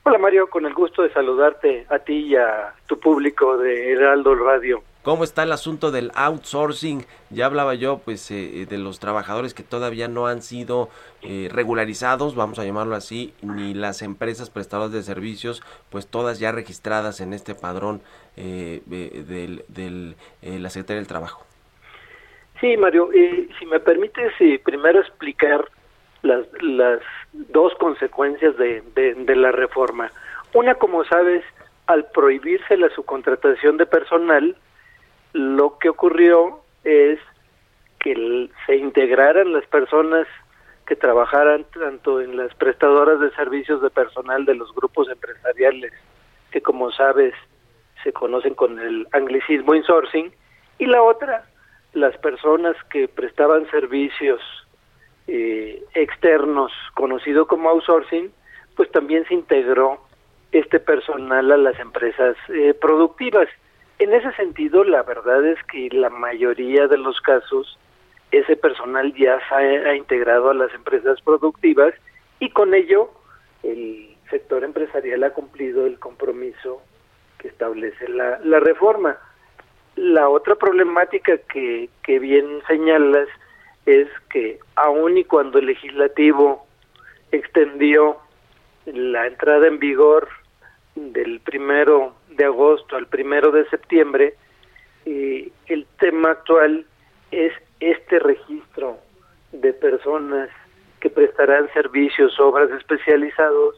[0.05, 4.37] Hola Mario, con el gusto de saludarte a ti y a tu público de Heraldo
[4.37, 4.83] Radio.
[5.07, 7.07] ¿Cómo está el asunto del outsourcing?
[7.31, 10.89] Ya hablaba yo pues eh, de los trabajadores que todavía no han sido
[11.23, 16.51] eh, regularizados, vamos a llamarlo así, ni las empresas prestadoras de servicios, pues todas ya
[16.51, 18.03] registradas en este padrón
[18.37, 21.47] eh, eh, del, eh, la Secretaría del Trabajo.
[22.61, 25.71] Sí, Mario, eh, si me permites eh, primero explicar
[26.23, 26.99] las, las
[27.33, 30.11] dos consecuencias de, de, de la reforma.
[30.53, 31.45] Una, como sabes,
[31.87, 34.57] al prohibirse la subcontratación de personal,
[35.37, 37.19] lo que ocurrió es
[37.99, 40.27] que se integraran las personas
[40.87, 45.93] que trabajaran tanto en las prestadoras de servicios de personal de los grupos empresariales,
[46.51, 47.35] que como sabes
[48.03, 50.33] se conocen con el anglicismo insourcing,
[50.79, 51.45] y la otra,
[51.93, 54.41] las personas que prestaban servicios
[55.27, 58.33] eh, externos, conocido como outsourcing,
[58.75, 60.01] pues también se integró
[60.53, 63.49] este personal a las empresas eh, productivas.
[63.99, 67.79] En ese sentido, la verdad es que la mayoría de los casos,
[68.31, 71.95] ese personal ya se ha, integrado a las empresas productivas
[72.39, 73.11] y con ello
[73.63, 76.83] el sector empresarial ha cumplido el compromiso
[77.39, 79.17] que establece la, la reforma.
[79.95, 83.29] La otra problemática que, que bien señalas
[83.87, 86.67] es que aun y cuando el legislativo
[87.33, 88.19] extendió
[88.85, 90.29] la entrada en vigor
[90.97, 94.35] del primero de agosto al primero de septiembre,
[95.05, 96.85] eh, el tema actual
[97.31, 98.99] es este registro
[99.53, 100.49] de personas
[101.01, 103.77] que prestarán servicios, obras especializados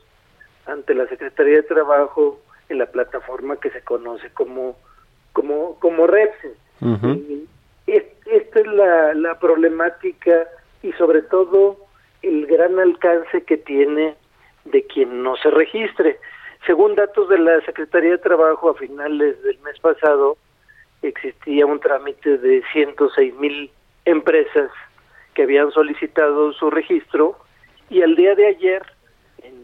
[0.67, 4.77] ante la Secretaría de Trabajo en la plataforma que se conoce como
[5.33, 6.53] como como REPSE.
[7.87, 10.47] Es- esta es la, la problemática
[10.83, 11.77] y sobre todo
[12.23, 14.15] el gran alcance que tiene
[14.67, 16.19] de quien no se registre.
[16.69, 20.37] Según datos de la Secretaría de Trabajo a finales del mes pasado,
[21.01, 23.71] existía un trámite de 106 mil
[24.05, 24.71] empresas
[25.33, 27.39] que habían solicitado su registro
[27.89, 28.83] y al día de ayer,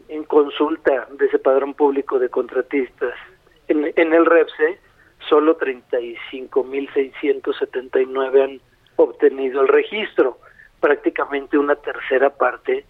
[0.08, 3.12] en, consulta de ese padrón público de contratistas
[3.68, 4.78] en, en el REPSE,
[5.28, 8.62] solo 35.679 han
[8.96, 10.38] obtenido el registro,
[10.80, 12.86] prácticamente una tercera parte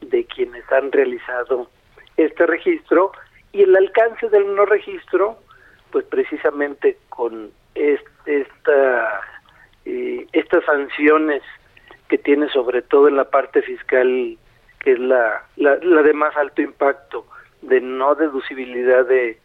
[0.00, 1.68] de quienes han realizado
[2.16, 3.12] este registro
[3.54, 5.38] y el alcance del no registro,
[5.90, 9.20] pues precisamente con est- esta,
[9.84, 11.42] eh, estas sanciones
[12.08, 14.36] que tiene sobre todo en la parte fiscal,
[14.80, 17.26] que es la, la, la de más alto impacto,
[17.62, 19.38] de no deducibilidad de,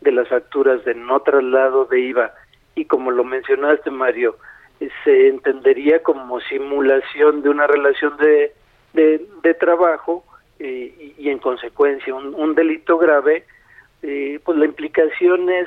[0.00, 2.32] de las facturas, de no traslado de IVA,
[2.74, 4.36] y como lo mencionaste, Mario,
[4.80, 8.52] eh, se entendería como simulación de una relación de,
[8.94, 10.24] de, trabajo
[10.58, 13.44] eh, y, y en consecuencia un delito grave,
[14.06, 15.66] eh, pues la implicación es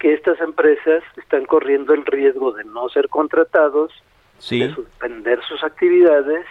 [0.00, 3.92] que estas empresas están corriendo el riesgo de no ser contratados,
[4.50, 6.46] de suspender sus actividades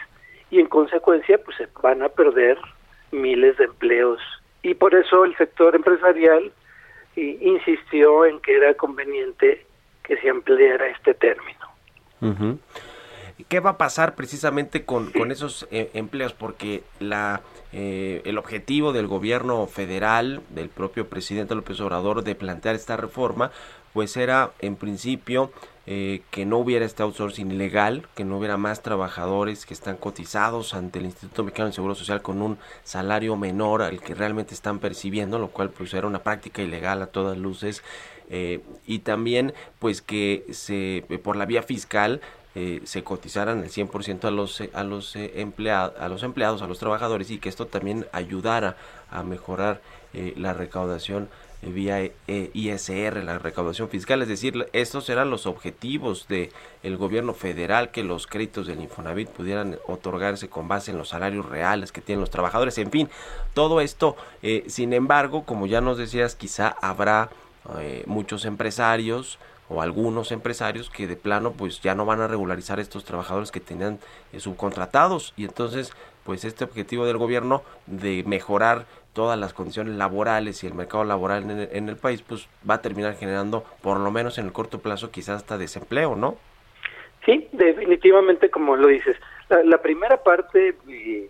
[0.50, 2.58] y en consecuencia pues se van a perder
[3.12, 4.22] miles de empleos
[4.62, 6.54] y por eso el sector empresarial
[7.16, 9.66] insistió en que era conveniente
[10.04, 11.68] que se ampliara este término.
[12.22, 12.60] Ujú.
[13.48, 16.34] ¿Qué va a pasar precisamente con, esos eh, empleos?
[16.34, 22.76] Porque la, eh, el objetivo del gobierno federal, del propio presidente López Obrador, de plantear
[22.76, 23.52] esta reforma,
[23.94, 25.52] pues era en principio
[25.92, 30.74] eh, que no hubiera este outsourcing ilegal, que no hubiera más trabajadores que están cotizados
[30.74, 34.80] ante el Instituto Mexicano del Seguro Social con un salario menor al que realmente están
[34.80, 37.84] percibiendo, lo cual pues era una práctica ilegal a todas luces.
[38.30, 42.22] eh, y también pues que se por la vía fiscal
[42.56, 46.62] eh, se cotizaran el 100% a los eh, a los eh, empleados a los empleados
[46.62, 48.76] a los trabajadores y que esto también ayudara
[49.12, 49.82] a mejorar
[50.14, 51.30] eh, la recaudación
[51.62, 54.22] vía ISR la recaudación fiscal.
[54.22, 56.52] Es decir estos eran los objetivos de
[56.84, 61.46] el gobierno federal que los créditos del Infonavit pudieran otorgarse con base en los salarios
[61.46, 62.78] reales que tienen los trabajadores.
[62.78, 63.10] En fin
[63.54, 67.30] todo esto eh, sin embargo como ya nos decías quizá habrá
[68.08, 69.38] muchos empresarios
[69.70, 73.60] o algunos empresarios que de plano pues ya no van a regularizar estos trabajadores que
[73.60, 74.00] tenían
[74.34, 75.94] eh, subcontratados y entonces
[76.26, 81.50] pues este objetivo del gobierno de mejorar todas las condiciones laborales y el mercado laboral
[81.72, 85.12] en el, país pues va a terminar generando por lo menos en el corto plazo
[85.12, 86.38] quizás hasta desempleo, ¿no?
[87.26, 89.18] Sí, definitivamente como lo dices.
[89.50, 91.28] La, la primera parte, y,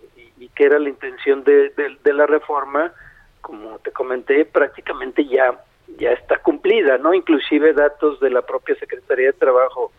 [0.56, 1.70] que era la intención de-
[2.04, 2.94] de la reforma,
[3.42, 5.60] como te comenté, prácticamente ya,
[5.98, 7.14] ya está cumplida, ¿no?
[7.14, 9.92] Inclusive datos de la propia Secretaría de Trabajo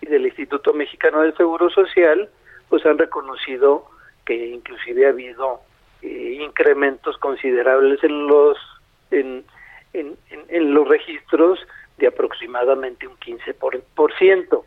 [0.00, 2.28] y del Instituto Mexicano del Seguro Social,
[2.68, 3.86] pues han reconocido
[4.24, 5.60] que inclusive ha habido
[6.02, 8.56] eh, incrementos considerables en los
[9.10, 9.44] en,
[9.92, 10.16] en,
[10.48, 11.58] en- los registros
[11.98, 13.54] de aproximadamente un 15%.
[13.58, 14.64] Por, por ciento.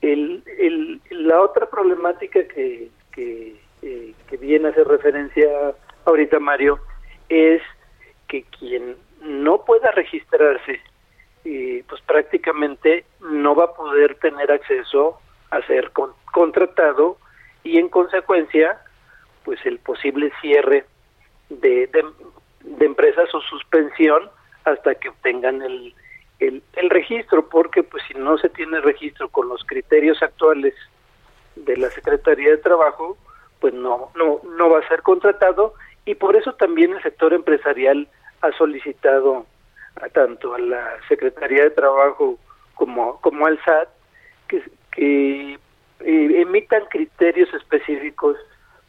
[0.00, 5.74] El, el, la otra problemática que, que, eh, que viene a hacer referencia
[6.06, 6.80] ahorita Mario
[7.28, 7.60] es
[8.28, 10.80] que quien no pueda registrarse,
[11.44, 15.18] eh, pues prácticamente no va a poder tener acceso
[15.50, 17.16] a ser con- contratado
[17.64, 18.80] y en consecuencia,
[19.44, 20.84] pues el posible cierre
[21.48, 22.04] de, de,
[22.60, 24.30] de empresas o suspensión
[24.64, 25.94] hasta que obtengan el,
[26.38, 30.74] el, el registro, porque pues si no se tiene registro con los criterios actuales
[31.56, 33.16] de la Secretaría de Trabajo,
[33.60, 38.08] pues no, no, no va a ser contratado y por eso también el sector empresarial
[38.42, 39.46] ha solicitado
[39.96, 42.38] a tanto a la Secretaría de Trabajo
[42.74, 43.88] como, como al SAT
[44.48, 44.62] que,
[44.92, 48.36] que eh, emitan criterios específicos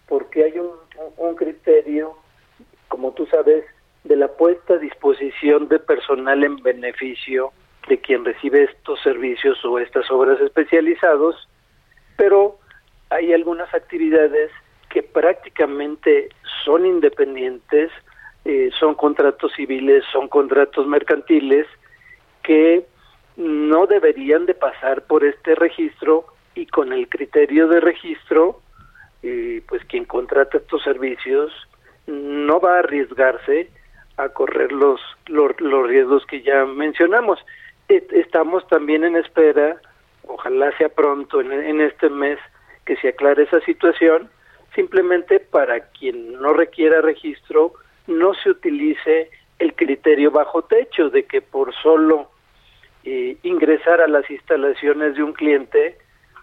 [0.08, 0.72] porque hay un,
[1.18, 2.16] un- criterio,
[2.88, 3.66] como tú sabes,
[4.04, 7.52] de la puesta a disposición de personal en beneficio
[7.88, 11.48] de quien recibe estos servicios o estas obras especializados,
[12.18, 12.58] pero
[13.10, 14.52] hay algunas actividades
[14.90, 16.30] que prácticamente
[16.64, 17.92] son independientes,
[18.46, 21.68] eh, son contratos civiles, son contratos mercantiles,
[22.44, 22.86] que
[23.38, 26.26] no deberían de pasar por este registro
[26.56, 28.62] y con el criterio de registro,
[29.24, 31.52] eh, pues quien contrata estos servicios
[32.08, 33.70] no va a arriesgarse
[34.18, 37.40] a correr los, los, los riesgos que ya mencionamos.
[37.88, 39.80] Estamos también en espera,
[40.26, 42.40] ojalá sea pronto en este mes
[42.86, 44.30] que se aclare esa situación,
[44.74, 47.74] simplemente para quien no requiera registro,
[48.08, 49.30] no se utilice
[49.60, 52.30] el criterio bajo techo de que por solo
[53.04, 55.98] eh, ingresar a las instalaciones de un cliente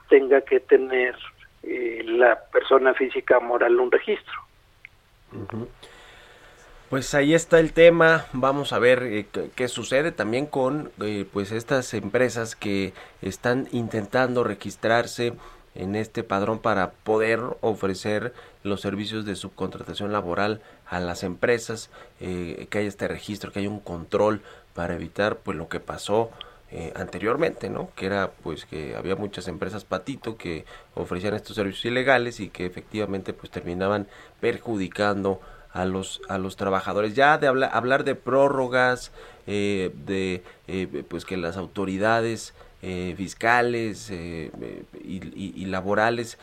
[0.08, 1.16] tenga que tener
[1.62, 4.34] eh, la persona física moral un registro.
[6.88, 8.26] Pues ahí está el tema.
[8.32, 10.90] Vamos a ver eh, qué, sucede también con
[11.32, 15.34] pues estas empresas que están intentando registrarse
[15.74, 18.32] en este padrón para poder ofrecer
[18.64, 23.68] los servicios de subcontratación laboral a las empresas, eh, que haya este registro, que haya
[23.68, 24.40] un control
[24.74, 26.30] para evitar pues lo que pasó
[26.70, 27.90] eh, anteriormente, ¿no?
[27.96, 30.64] Que era pues que había muchas empresas patito que
[30.94, 34.06] ofrecían estos servicios ilegales y que efectivamente pues terminaban
[34.40, 35.40] perjudicando
[35.72, 39.12] a los a los trabajadores ya de habla- hablar de prórrogas
[39.46, 46.38] eh, de eh, pues que las autoridades eh, fiscales y, laborales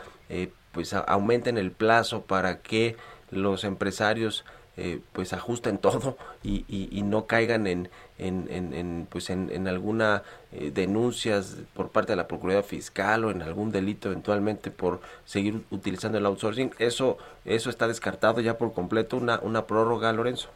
[0.72, 2.98] pues aumenten el plazo para que
[3.36, 4.46] los empresarios
[4.78, 9.68] eh, pues ajusten todo y, y- no caigan en, en, en- en, pues en, en
[9.70, 15.00] alguna eh, denuncias por parte de la Procuraduría Fiscal o en algún delito eventualmente por
[15.24, 20.50] seguir utilizando el outsourcing eso eso está descartado ya por completo una una prórroga Lorenzo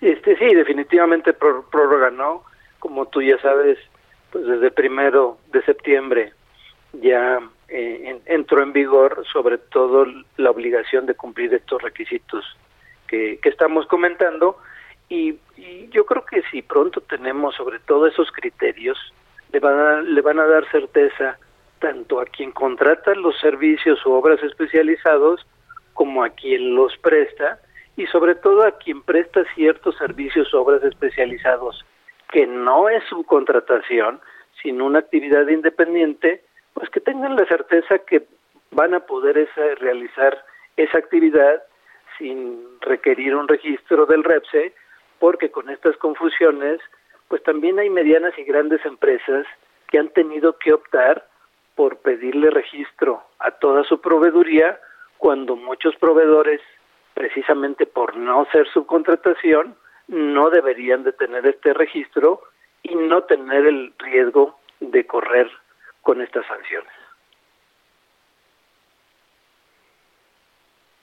[0.00, 2.44] Este sí, definitivamente pró- prórroga, ¿no?
[2.78, 3.76] Como tú ya sabes,
[4.30, 6.32] pues desde primero de septiembre
[6.92, 10.06] ya eh, en- entró en vigor sobre todo
[10.36, 12.44] la obligación de cumplir estos requisitos
[13.06, 14.58] que, estamos comentando.
[15.08, 15.38] Y,
[15.90, 18.98] yo creo que si pronto tenemos sobre todo esos criterios
[19.52, 21.38] le van a, le van a dar certeza
[21.78, 25.46] tanto a quien contrata los servicios o obras especializados
[25.94, 27.58] como a quien los presta
[27.96, 31.84] y sobre todo a quien presta ciertos servicios o obras especializados
[32.30, 34.20] que no es subcontratación,
[34.62, 36.44] sino una actividad independiente,
[36.74, 38.26] pues que tengan la certeza que
[38.70, 40.44] van a poder esa- realizar
[40.76, 41.62] esa actividad
[42.18, 44.74] sin requerir un registro del REPSE,
[45.18, 46.80] porque con estas confusiones,
[47.28, 49.46] pues también hay medianas y grandes empresas
[49.88, 51.26] que han tenido que optar
[51.74, 54.78] por pedirle registro a toda su proveeduría
[55.16, 56.60] cuando muchos proveedores,
[57.14, 59.76] precisamente por no ser subcontratación,
[60.08, 62.40] no deberían de tener este registro
[62.82, 65.50] y no tener el riesgo de correr
[66.08, 66.90] con estas sanciones.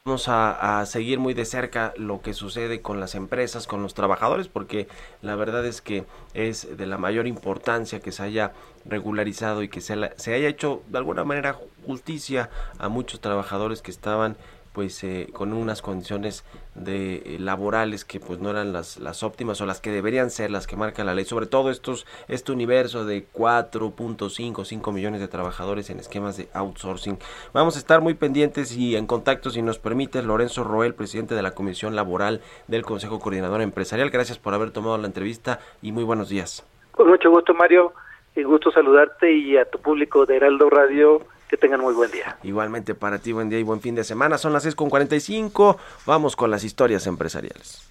[0.04, 4.48] Vamos a, seguir muy de cerca lo que sucede con las empresas, con los trabajadores,
[4.48, 4.88] porque
[5.22, 8.54] la verdad es que es de la mayor importancia que se haya
[8.84, 12.50] regularizado y que se haya hecho de alguna manera justicia
[12.80, 14.38] a muchos trabajadores que estaban
[14.76, 16.44] pues eh, con unas condiciones
[16.76, 20.52] de eh, laborales que pues no eran las, las óptimas o las que deberían ser
[20.52, 21.24] las que marca la ley.
[21.24, 27.18] Sobre todo estos este universo de 4.5 5 millones de trabajadores en esquemas de outsourcing.
[27.54, 31.42] Vamos a estar muy pendientes y en contacto si nos permite Lorenzo Roel presidente de
[31.42, 34.10] la Comisión Laboral del Consejo Coordinador Empresarial.
[34.10, 36.68] Gracias por haber tomado la entrevista y muy buenos días.
[36.92, 37.94] Con mucho gusto, Mario,
[38.36, 41.22] y gusto saludarte y a tu público de Heraldo Radio,
[41.56, 42.38] que tengan muy buen día.
[42.44, 45.78] igualmente para ti buen día y buen fin de semana son las 6 con 45
[46.06, 47.82] vamos con las historias empresariales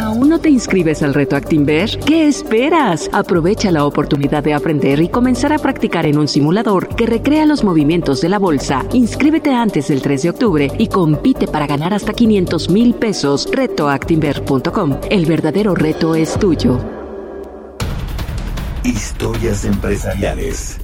[0.00, 1.88] ¿Aún no te inscribes al reto Actinver?
[2.04, 3.08] ¿Qué esperas?
[3.12, 7.64] Aprovecha la oportunidad de aprender y comenzar a practicar en un simulador que recrea los
[7.64, 8.84] movimientos de la bolsa.
[8.92, 13.48] Inscríbete antes del 3 de octubre y compite para ganar hasta 500 mil pesos.
[13.52, 15.00] Retoactinver.com.
[15.10, 16.78] El verdadero reto es tuyo.
[18.84, 20.78] Historias empresariales.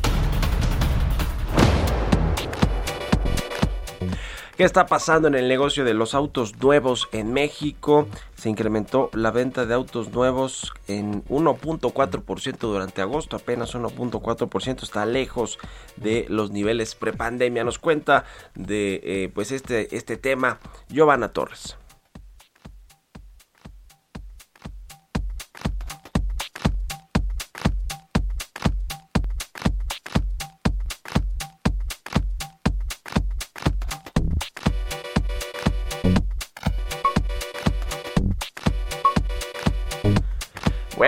[4.59, 8.09] ¿Qué está pasando en el negocio de los autos nuevos en México?
[8.35, 15.61] Se incrementó la venta de autos nuevos en 1.4% durante agosto, apenas 1.4%, está lejos
[15.95, 17.63] de los niveles prepandemia.
[17.63, 18.25] Nos cuenta
[18.57, 21.77] de eh, pues este, este tema Giovanna Torres.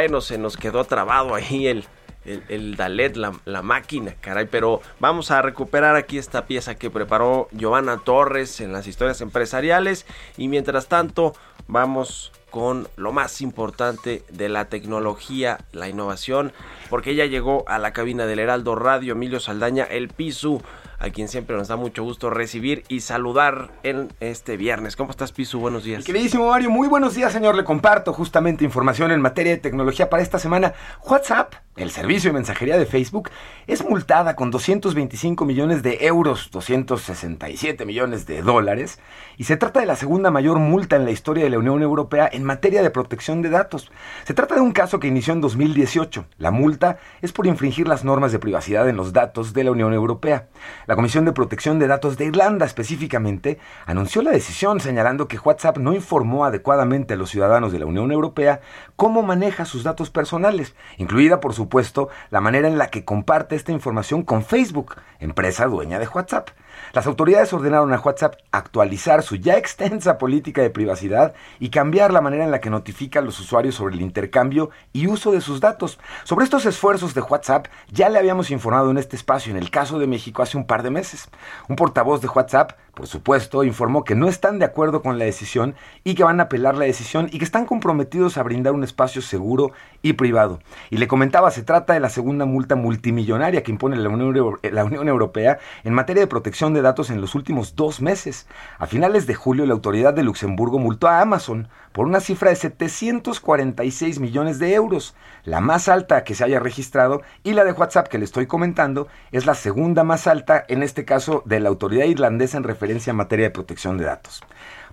[0.00, 1.84] Bueno, se nos quedó trabado ahí el,
[2.24, 4.46] el, Dalet, la, la, máquina, caray.
[4.50, 10.06] Pero vamos a recuperar aquí esta pieza que preparó Giovanna Torres en las historias empresariales.
[10.38, 11.34] Y mientras tanto,
[11.68, 16.54] vamos con lo más importante de la tecnología, la innovación,
[16.88, 20.62] porque ella llegó a la cabina del Heraldo Radio, Emilio Saldaña, el Pisu,
[21.00, 24.96] a quien siempre nos da mucho gusto recibir y saludar en este viernes.
[24.96, 25.58] ¿Cómo estás, Pisu?
[25.58, 26.04] Buenos días.
[26.04, 27.56] Queridísimo Mario, muy buenos días, señor.
[27.56, 30.74] Le comparto justamente información en materia de tecnología para esta semana.
[31.02, 33.30] WhatsApp, el servicio de mensajería de Facebook,
[33.66, 38.98] es multada con 225 millones de euros, 267 millones de dólares,
[39.38, 42.28] y se trata de la segunda mayor multa en la historia de la Unión Europea
[42.30, 43.90] en materia de protección de datos.
[44.24, 46.26] Se trata de un caso que inició en 2018.
[46.36, 49.94] La multa es por infringir las normas de privacidad en los datos de la Unión
[49.94, 50.48] Europea.
[50.90, 55.78] La Comisión de Protección de Datos de Irlanda específicamente anunció la decisión señalando que WhatsApp
[55.78, 58.60] no informó adecuadamente a los ciudadanos de la Unión Europea
[58.96, 63.70] cómo maneja sus datos personales, incluida por supuesto la manera en la que comparte esta
[63.70, 66.48] información con Facebook, empresa dueña de WhatsApp.
[66.92, 72.20] Las autoridades ordenaron a WhatsApp actualizar su ya extensa política de privacidad y cambiar la
[72.20, 75.60] manera en la que notifica a los usuarios sobre el intercambio y uso de sus
[75.60, 75.98] datos.
[76.24, 79.98] Sobre estos esfuerzos de WhatsApp ya le habíamos informado en este espacio en el caso
[79.98, 81.28] de México hace un par de meses.
[81.68, 85.74] Un portavoz de WhatsApp, por supuesto, informó que no están de acuerdo con la decisión
[86.04, 89.22] y que van a apelar la decisión y que están comprometidos a brindar un espacio
[89.22, 89.72] seguro
[90.02, 90.60] y privado.
[90.90, 95.08] Y le comentaba, se trata de la segunda multa multimillonaria que impone la Unión, Unión
[95.08, 98.46] Europea en materia de protección de datos en los últimos dos meses.
[98.78, 102.56] A finales de julio, la autoridad de Luxemburgo multó a Amazon por una cifra de
[102.56, 105.14] 746 millones de euros,
[105.44, 109.08] la más alta que se haya registrado, y la de WhatsApp que le estoy comentando
[109.32, 113.16] es la segunda más alta, en este caso de la autoridad irlandesa en referencia a
[113.16, 114.42] materia de protección de datos.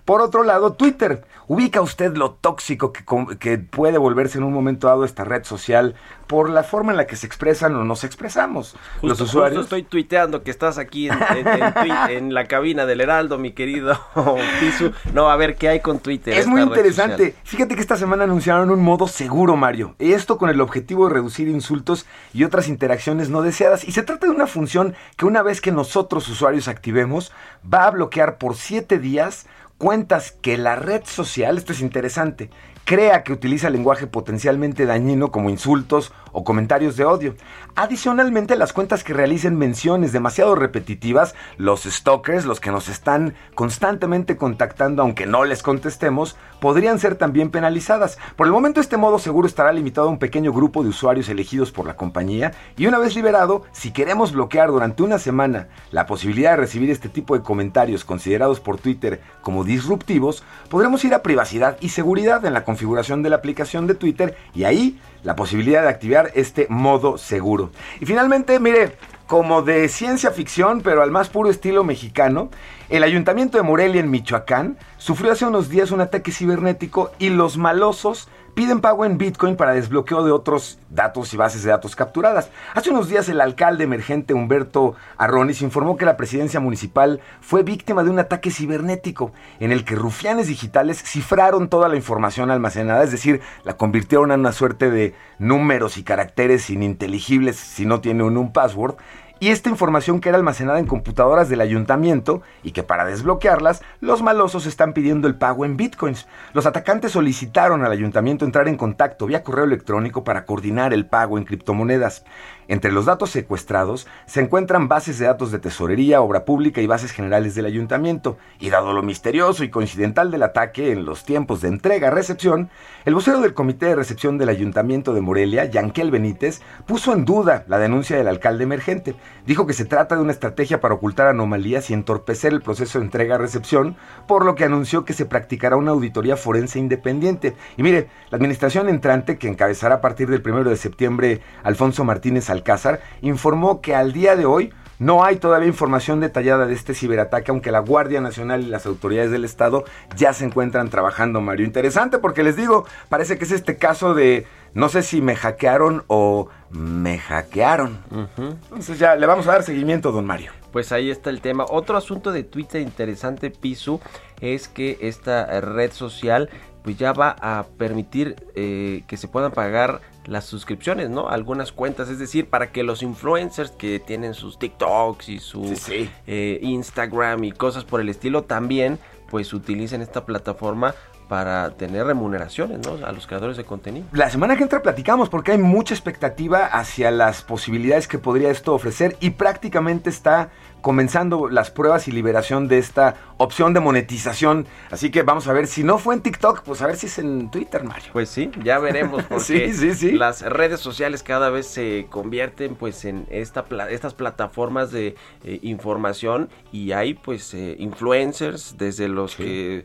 [0.08, 1.22] Por otro lado, Twitter.
[1.48, 3.04] ¿Ubica usted lo tóxico que,
[3.38, 5.96] que, puede volverse en un momento dado esta red social
[6.26, 9.58] por la forma en la que se expresan o nos expresamos justo, los usuarios?
[9.58, 13.36] Justo estoy tuiteando que estás aquí en, en, en, tweet, en, la cabina del Heraldo,
[13.36, 14.00] mi querido
[14.60, 14.92] Pisu.
[15.12, 16.32] No, a ver qué hay con Twitter.
[16.32, 17.34] Es muy interesante.
[17.44, 19.94] Fíjate que esta semana anunciaron un modo seguro, Mario.
[19.98, 23.84] Esto con el objetivo de reducir insultos y otras interacciones no deseadas.
[23.84, 27.30] Y se trata de una función que una vez que nosotros usuarios activemos,
[27.62, 29.46] va a bloquear por siete días
[29.78, 32.50] cuentas que la red social, esto es interesante,
[32.84, 37.34] crea que utiliza lenguaje potencialmente dañino como insultos o comentarios de odio.
[37.74, 44.36] Adicionalmente, las cuentas que realicen menciones demasiado repetitivas, los stalkers, los que nos están constantemente
[44.36, 48.18] contactando aunque no les contestemos, podrían ser también penalizadas.
[48.36, 51.72] Por el momento este modo seguro estará limitado a un pequeño grupo de usuarios elegidos
[51.72, 56.52] por la compañía y una vez liberado, si queremos bloquear durante una semana la posibilidad
[56.52, 61.76] de recibir este tipo de comentarios considerados por Twitter como disruptivos, podremos ir a privacidad
[61.80, 64.98] y seguridad en la configuración de la aplicación de Twitter y ahí
[65.28, 67.70] la posibilidad de activar este modo seguro.
[68.00, 72.48] Y finalmente, mire, como de ciencia ficción, pero al más puro estilo mexicano,
[72.88, 77.58] el ayuntamiento de Morelia en Michoacán sufrió hace unos días un ataque cibernético y los
[77.58, 82.50] malosos piden pago en Bitcoin para desbloqueo de otros datos y bases de datos capturadas.
[82.74, 88.02] Hace unos días el alcalde emergente Humberto Arronis informó que la presidencia municipal fue víctima
[88.02, 89.30] de un ataque cibernético
[89.60, 94.40] en el que rufianes digitales cifraron toda la información almacenada, es decir, la convirtieron en
[94.40, 98.96] una suerte de números y caracteres ininteligibles si no tiene un, un password
[99.40, 104.22] y esta información que era almacenada en computadoras del ayuntamiento y que para desbloquearlas los
[104.22, 106.26] malosos están pidiendo el pago en bitcoins.
[106.52, 111.38] Los atacantes solicitaron al ayuntamiento entrar en contacto vía correo electrónico para coordinar el pago
[111.38, 112.24] en criptomonedas.
[112.68, 117.12] Entre los datos secuestrados se encuentran bases de datos de tesorería, obra pública y bases
[117.12, 118.36] generales del ayuntamiento.
[118.60, 122.68] Y dado lo misterioso y coincidental del ataque en los tiempos de entrega-recepción,
[123.06, 127.64] el vocero del comité de recepción del ayuntamiento de Morelia, Yankel Benítez, puso en duda
[127.68, 129.14] la denuncia del alcalde emergente.
[129.46, 133.06] Dijo que se trata de una estrategia para ocultar anomalías y entorpecer el proceso de
[133.06, 133.96] entrega-recepción,
[134.26, 137.56] por lo que anunció que se practicará una auditoría forense independiente.
[137.78, 142.50] Y mire, la administración entrante, que encabezará a partir del 1 de septiembre Alfonso Martínez
[142.58, 147.52] Alcázar, informó que al día de hoy No hay todavía información detallada de este ciberataque,
[147.52, 149.84] aunque la Guardia Nacional y las autoridades del Estado
[150.16, 151.66] ya se encuentran trabajando, Mario.
[151.66, 156.02] Interesante porque les digo, parece que es este caso de no sé si me hackearon
[156.08, 157.98] o me hackearon.
[158.36, 160.50] Entonces ya le vamos a dar seguimiento, don Mario.
[160.72, 161.64] Pues ahí está el tema.
[161.68, 164.00] Otro asunto de Twitter interesante, Pisu,
[164.40, 166.50] es que esta red social
[166.82, 171.28] pues ya va a permitir eh, que se puedan pagar las suscripciones, ¿no?
[171.28, 175.76] Algunas cuentas, es decir, para que los influencers que tienen sus TikToks y su Sí,
[175.76, 176.10] sí.
[176.26, 178.98] eh, Instagram y cosas por el estilo también
[179.30, 180.94] pues utilicen esta plataforma
[181.28, 183.04] para tener remuneraciones, ¿no?
[183.06, 184.06] A los creadores de contenido.
[184.12, 188.74] La semana que entra platicamos porque hay mucha expectativa hacia las posibilidades que podría esto
[188.74, 190.50] ofrecer y prácticamente está
[190.80, 194.66] comenzando las pruebas y liberación de esta opción de monetización.
[194.92, 197.18] Así que vamos a ver, si no fue en TikTok, pues a ver si es
[197.18, 198.10] en Twitter, Mario.
[198.12, 200.12] Pues sí, ya veremos porque Sí, sí, sí.
[200.12, 205.58] las redes sociales cada vez se convierten pues en esta pla- estas plataformas de eh,
[205.62, 209.84] información y hay pues eh, influencers desde los que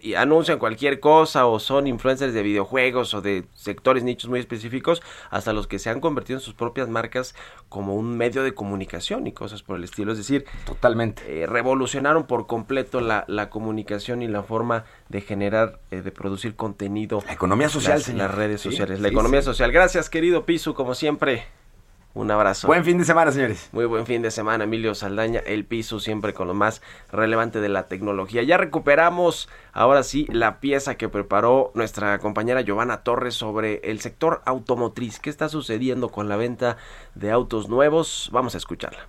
[0.00, 5.02] y anuncian cualquier cosa o son influencers de videojuegos o de sectores nichos muy específicos
[5.30, 7.34] hasta los que se han convertido en sus propias marcas
[7.68, 11.22] como un medio de comunicación y cosas por el estilo, es decir, Totalmente.
[11.42, 16.56] eh, revolucionaron por completo la, la comunicación y la forma de generar, eh, de producir
[16.56, 17.22] contenido.
[17.26, 18.26] La economía social, las, señor.
[18.28, 19.46] las redes Sí, sociales, la economía sí.
[19.46, 19.72] social.
[19.72, 21.44] Gracias, querido Pisu, como siempre.
[22.14, 22.66] Un abrazo.
[22.66, 23.70] Buen fin de semana, señores.
[23.72, 27.70] Muy buen fin de semana, Emilio Saldaña, el piso siempre con lo más relevante de
[27.70, 28.42] la tecnología.
[28.42, 34.42] Ya recuperamos ahora sí la pieza que preparó nuestra compañera Giovanna Torres sobre el sector
[34.44, 35.20] automotriz.
[35.20, 36.76] ¿Qué está sucediendo con la venta
[37.14, 38.28] de autos nuevos?
[38.30, 39.08] Vamos a escucharla.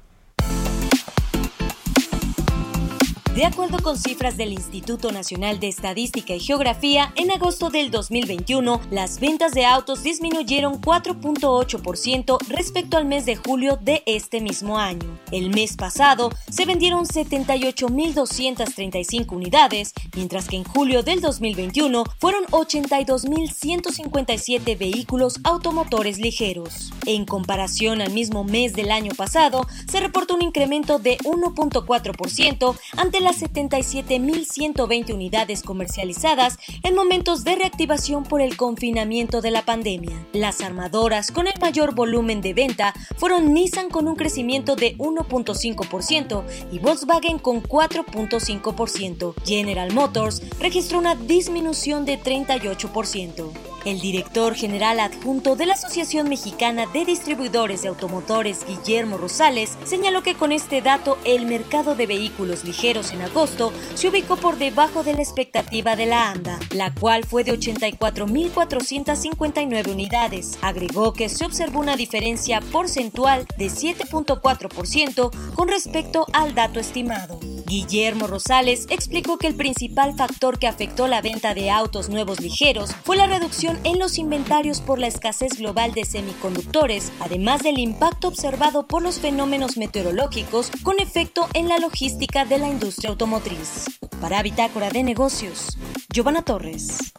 [3.36, 8.80] De acuerdo con cifras del Instituto Nacional de Estadística y Geografía, en agosto del 2021,
[8.92, 15.18] las ventas de autos disminuyeron 4.8% respecto al mes de julio de este mismo año.
[15.32, 24.78] El mes pasado se vendieron 78.235 unidades, mientras que en julio del 2021 fueron 82.157
[24.78, 26.94] vehículos automotores ligeros.
[27.08, 33.23] En comparación al mismo mes del año pasado, se reportó un incremento de 1.4% ante
[33.24, 40.26] las 77.120 unidades comercializadas en momentos de reactivación por el confinamiento de la pandemia.
[40.34, 46.44] Las armadoras con el mayor volumen de venta fueron Nissan con un crecimiento de 1.5%
[46.72, 49.34] y Volkswagen con 4.5%.
[49.46, 53.73] General Motors registró una disminución de 38%.
[53.86, 60.24] El director general adjunto de la Asociación Mexicana de Distribuidores de Automotores, Guillermo Rosales, señaló
[60.24, 65.04] que con este dato el mercado de vehículos ligeros en agosto se ubicó por debajo
[65.04, 70.58] de la expectativa de la ANDA, la cual fue de 84.459 unidades.
[70.62, 77.38] Agregó que se observó una diferencia porcentual de 7.4% con respecto al dato estimado.
[77.66, 82.92] Guillermo Rosales explicó que el principal factor que afectó la venta de autos nuevos ligeros
[83.04, 88.28] fue la reducción en los inventarios por la escasez global de semiconductores, además del impacto
[88.28, 93.86] observado por los fenómenos meteorológicos con efecto en la logística de la industria automotriz.
[94.22, 95.78] Para Bitácora de Negocios,
[96.14, 97.14] Giovanna Torres.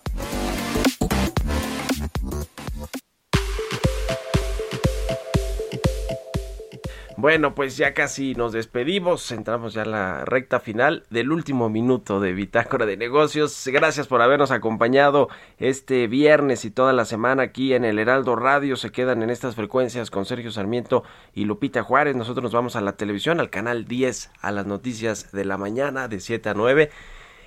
[7.25, 12.21] Bueno, pues ya casi nos despedimos, entramos ya a la recta final del último minuto
[12.21, 13.67] de Bitácora de Negocios.
[13.73, 18.77] Gracias por habernos acompañado este viernes y toda la semana aquí en el Heraldo Radio.
[18.77, 21.03] Se quedan en estas frecuencias con Sergio Sarmiento
[21.33, 22.15] y Lupita Juárez.
[22.15, 26.09] Nosotros nos vamos a la televisión, al canal 10, a las noticias de la mañana
[26.09, 26.91] de 7 a 9.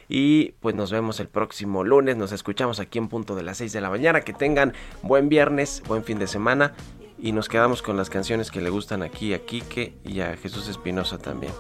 [0.09, 2.17] Y pues nos vemos el próximo lunes.
[2.17, 4.21] Nos escuchamos aquí en punto de las 6 de la mañana.
[4.21, 4.73] Que tengan
[5.03, 6.73] buen viernes, buen fin de semana.
[7.19, 10.67] Y nos quedamos con las canciones que le gustan aquí a Quique y a Jesús
[10.67, 11.53] Espinosa también.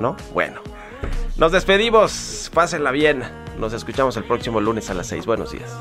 [0.00, 0.16] ¿No?
[0.32, 0.60] Bueno.
[1.36, 2.50] Nos despedimos.
[2.54, 3.24] Pásenla bien.
[3.58, 5.26] Nos escuchamos el próximo lunes a las 6.
[5.26, 5.76] Buenos días.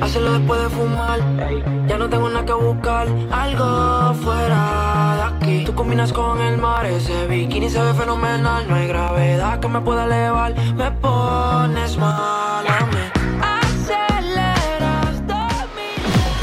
[0.00, 1.20] hacerlo después de fumar.
[1.88, 5.64] Ya no tengo nada que buscar, algo fuera de aquí.
[5.64, 8.66] Tú combinas con el mar, ese bikini se ve fenomenal.
[8.68, 13.13] No hay gravedad que me pueda elevar, me pones mal a mí.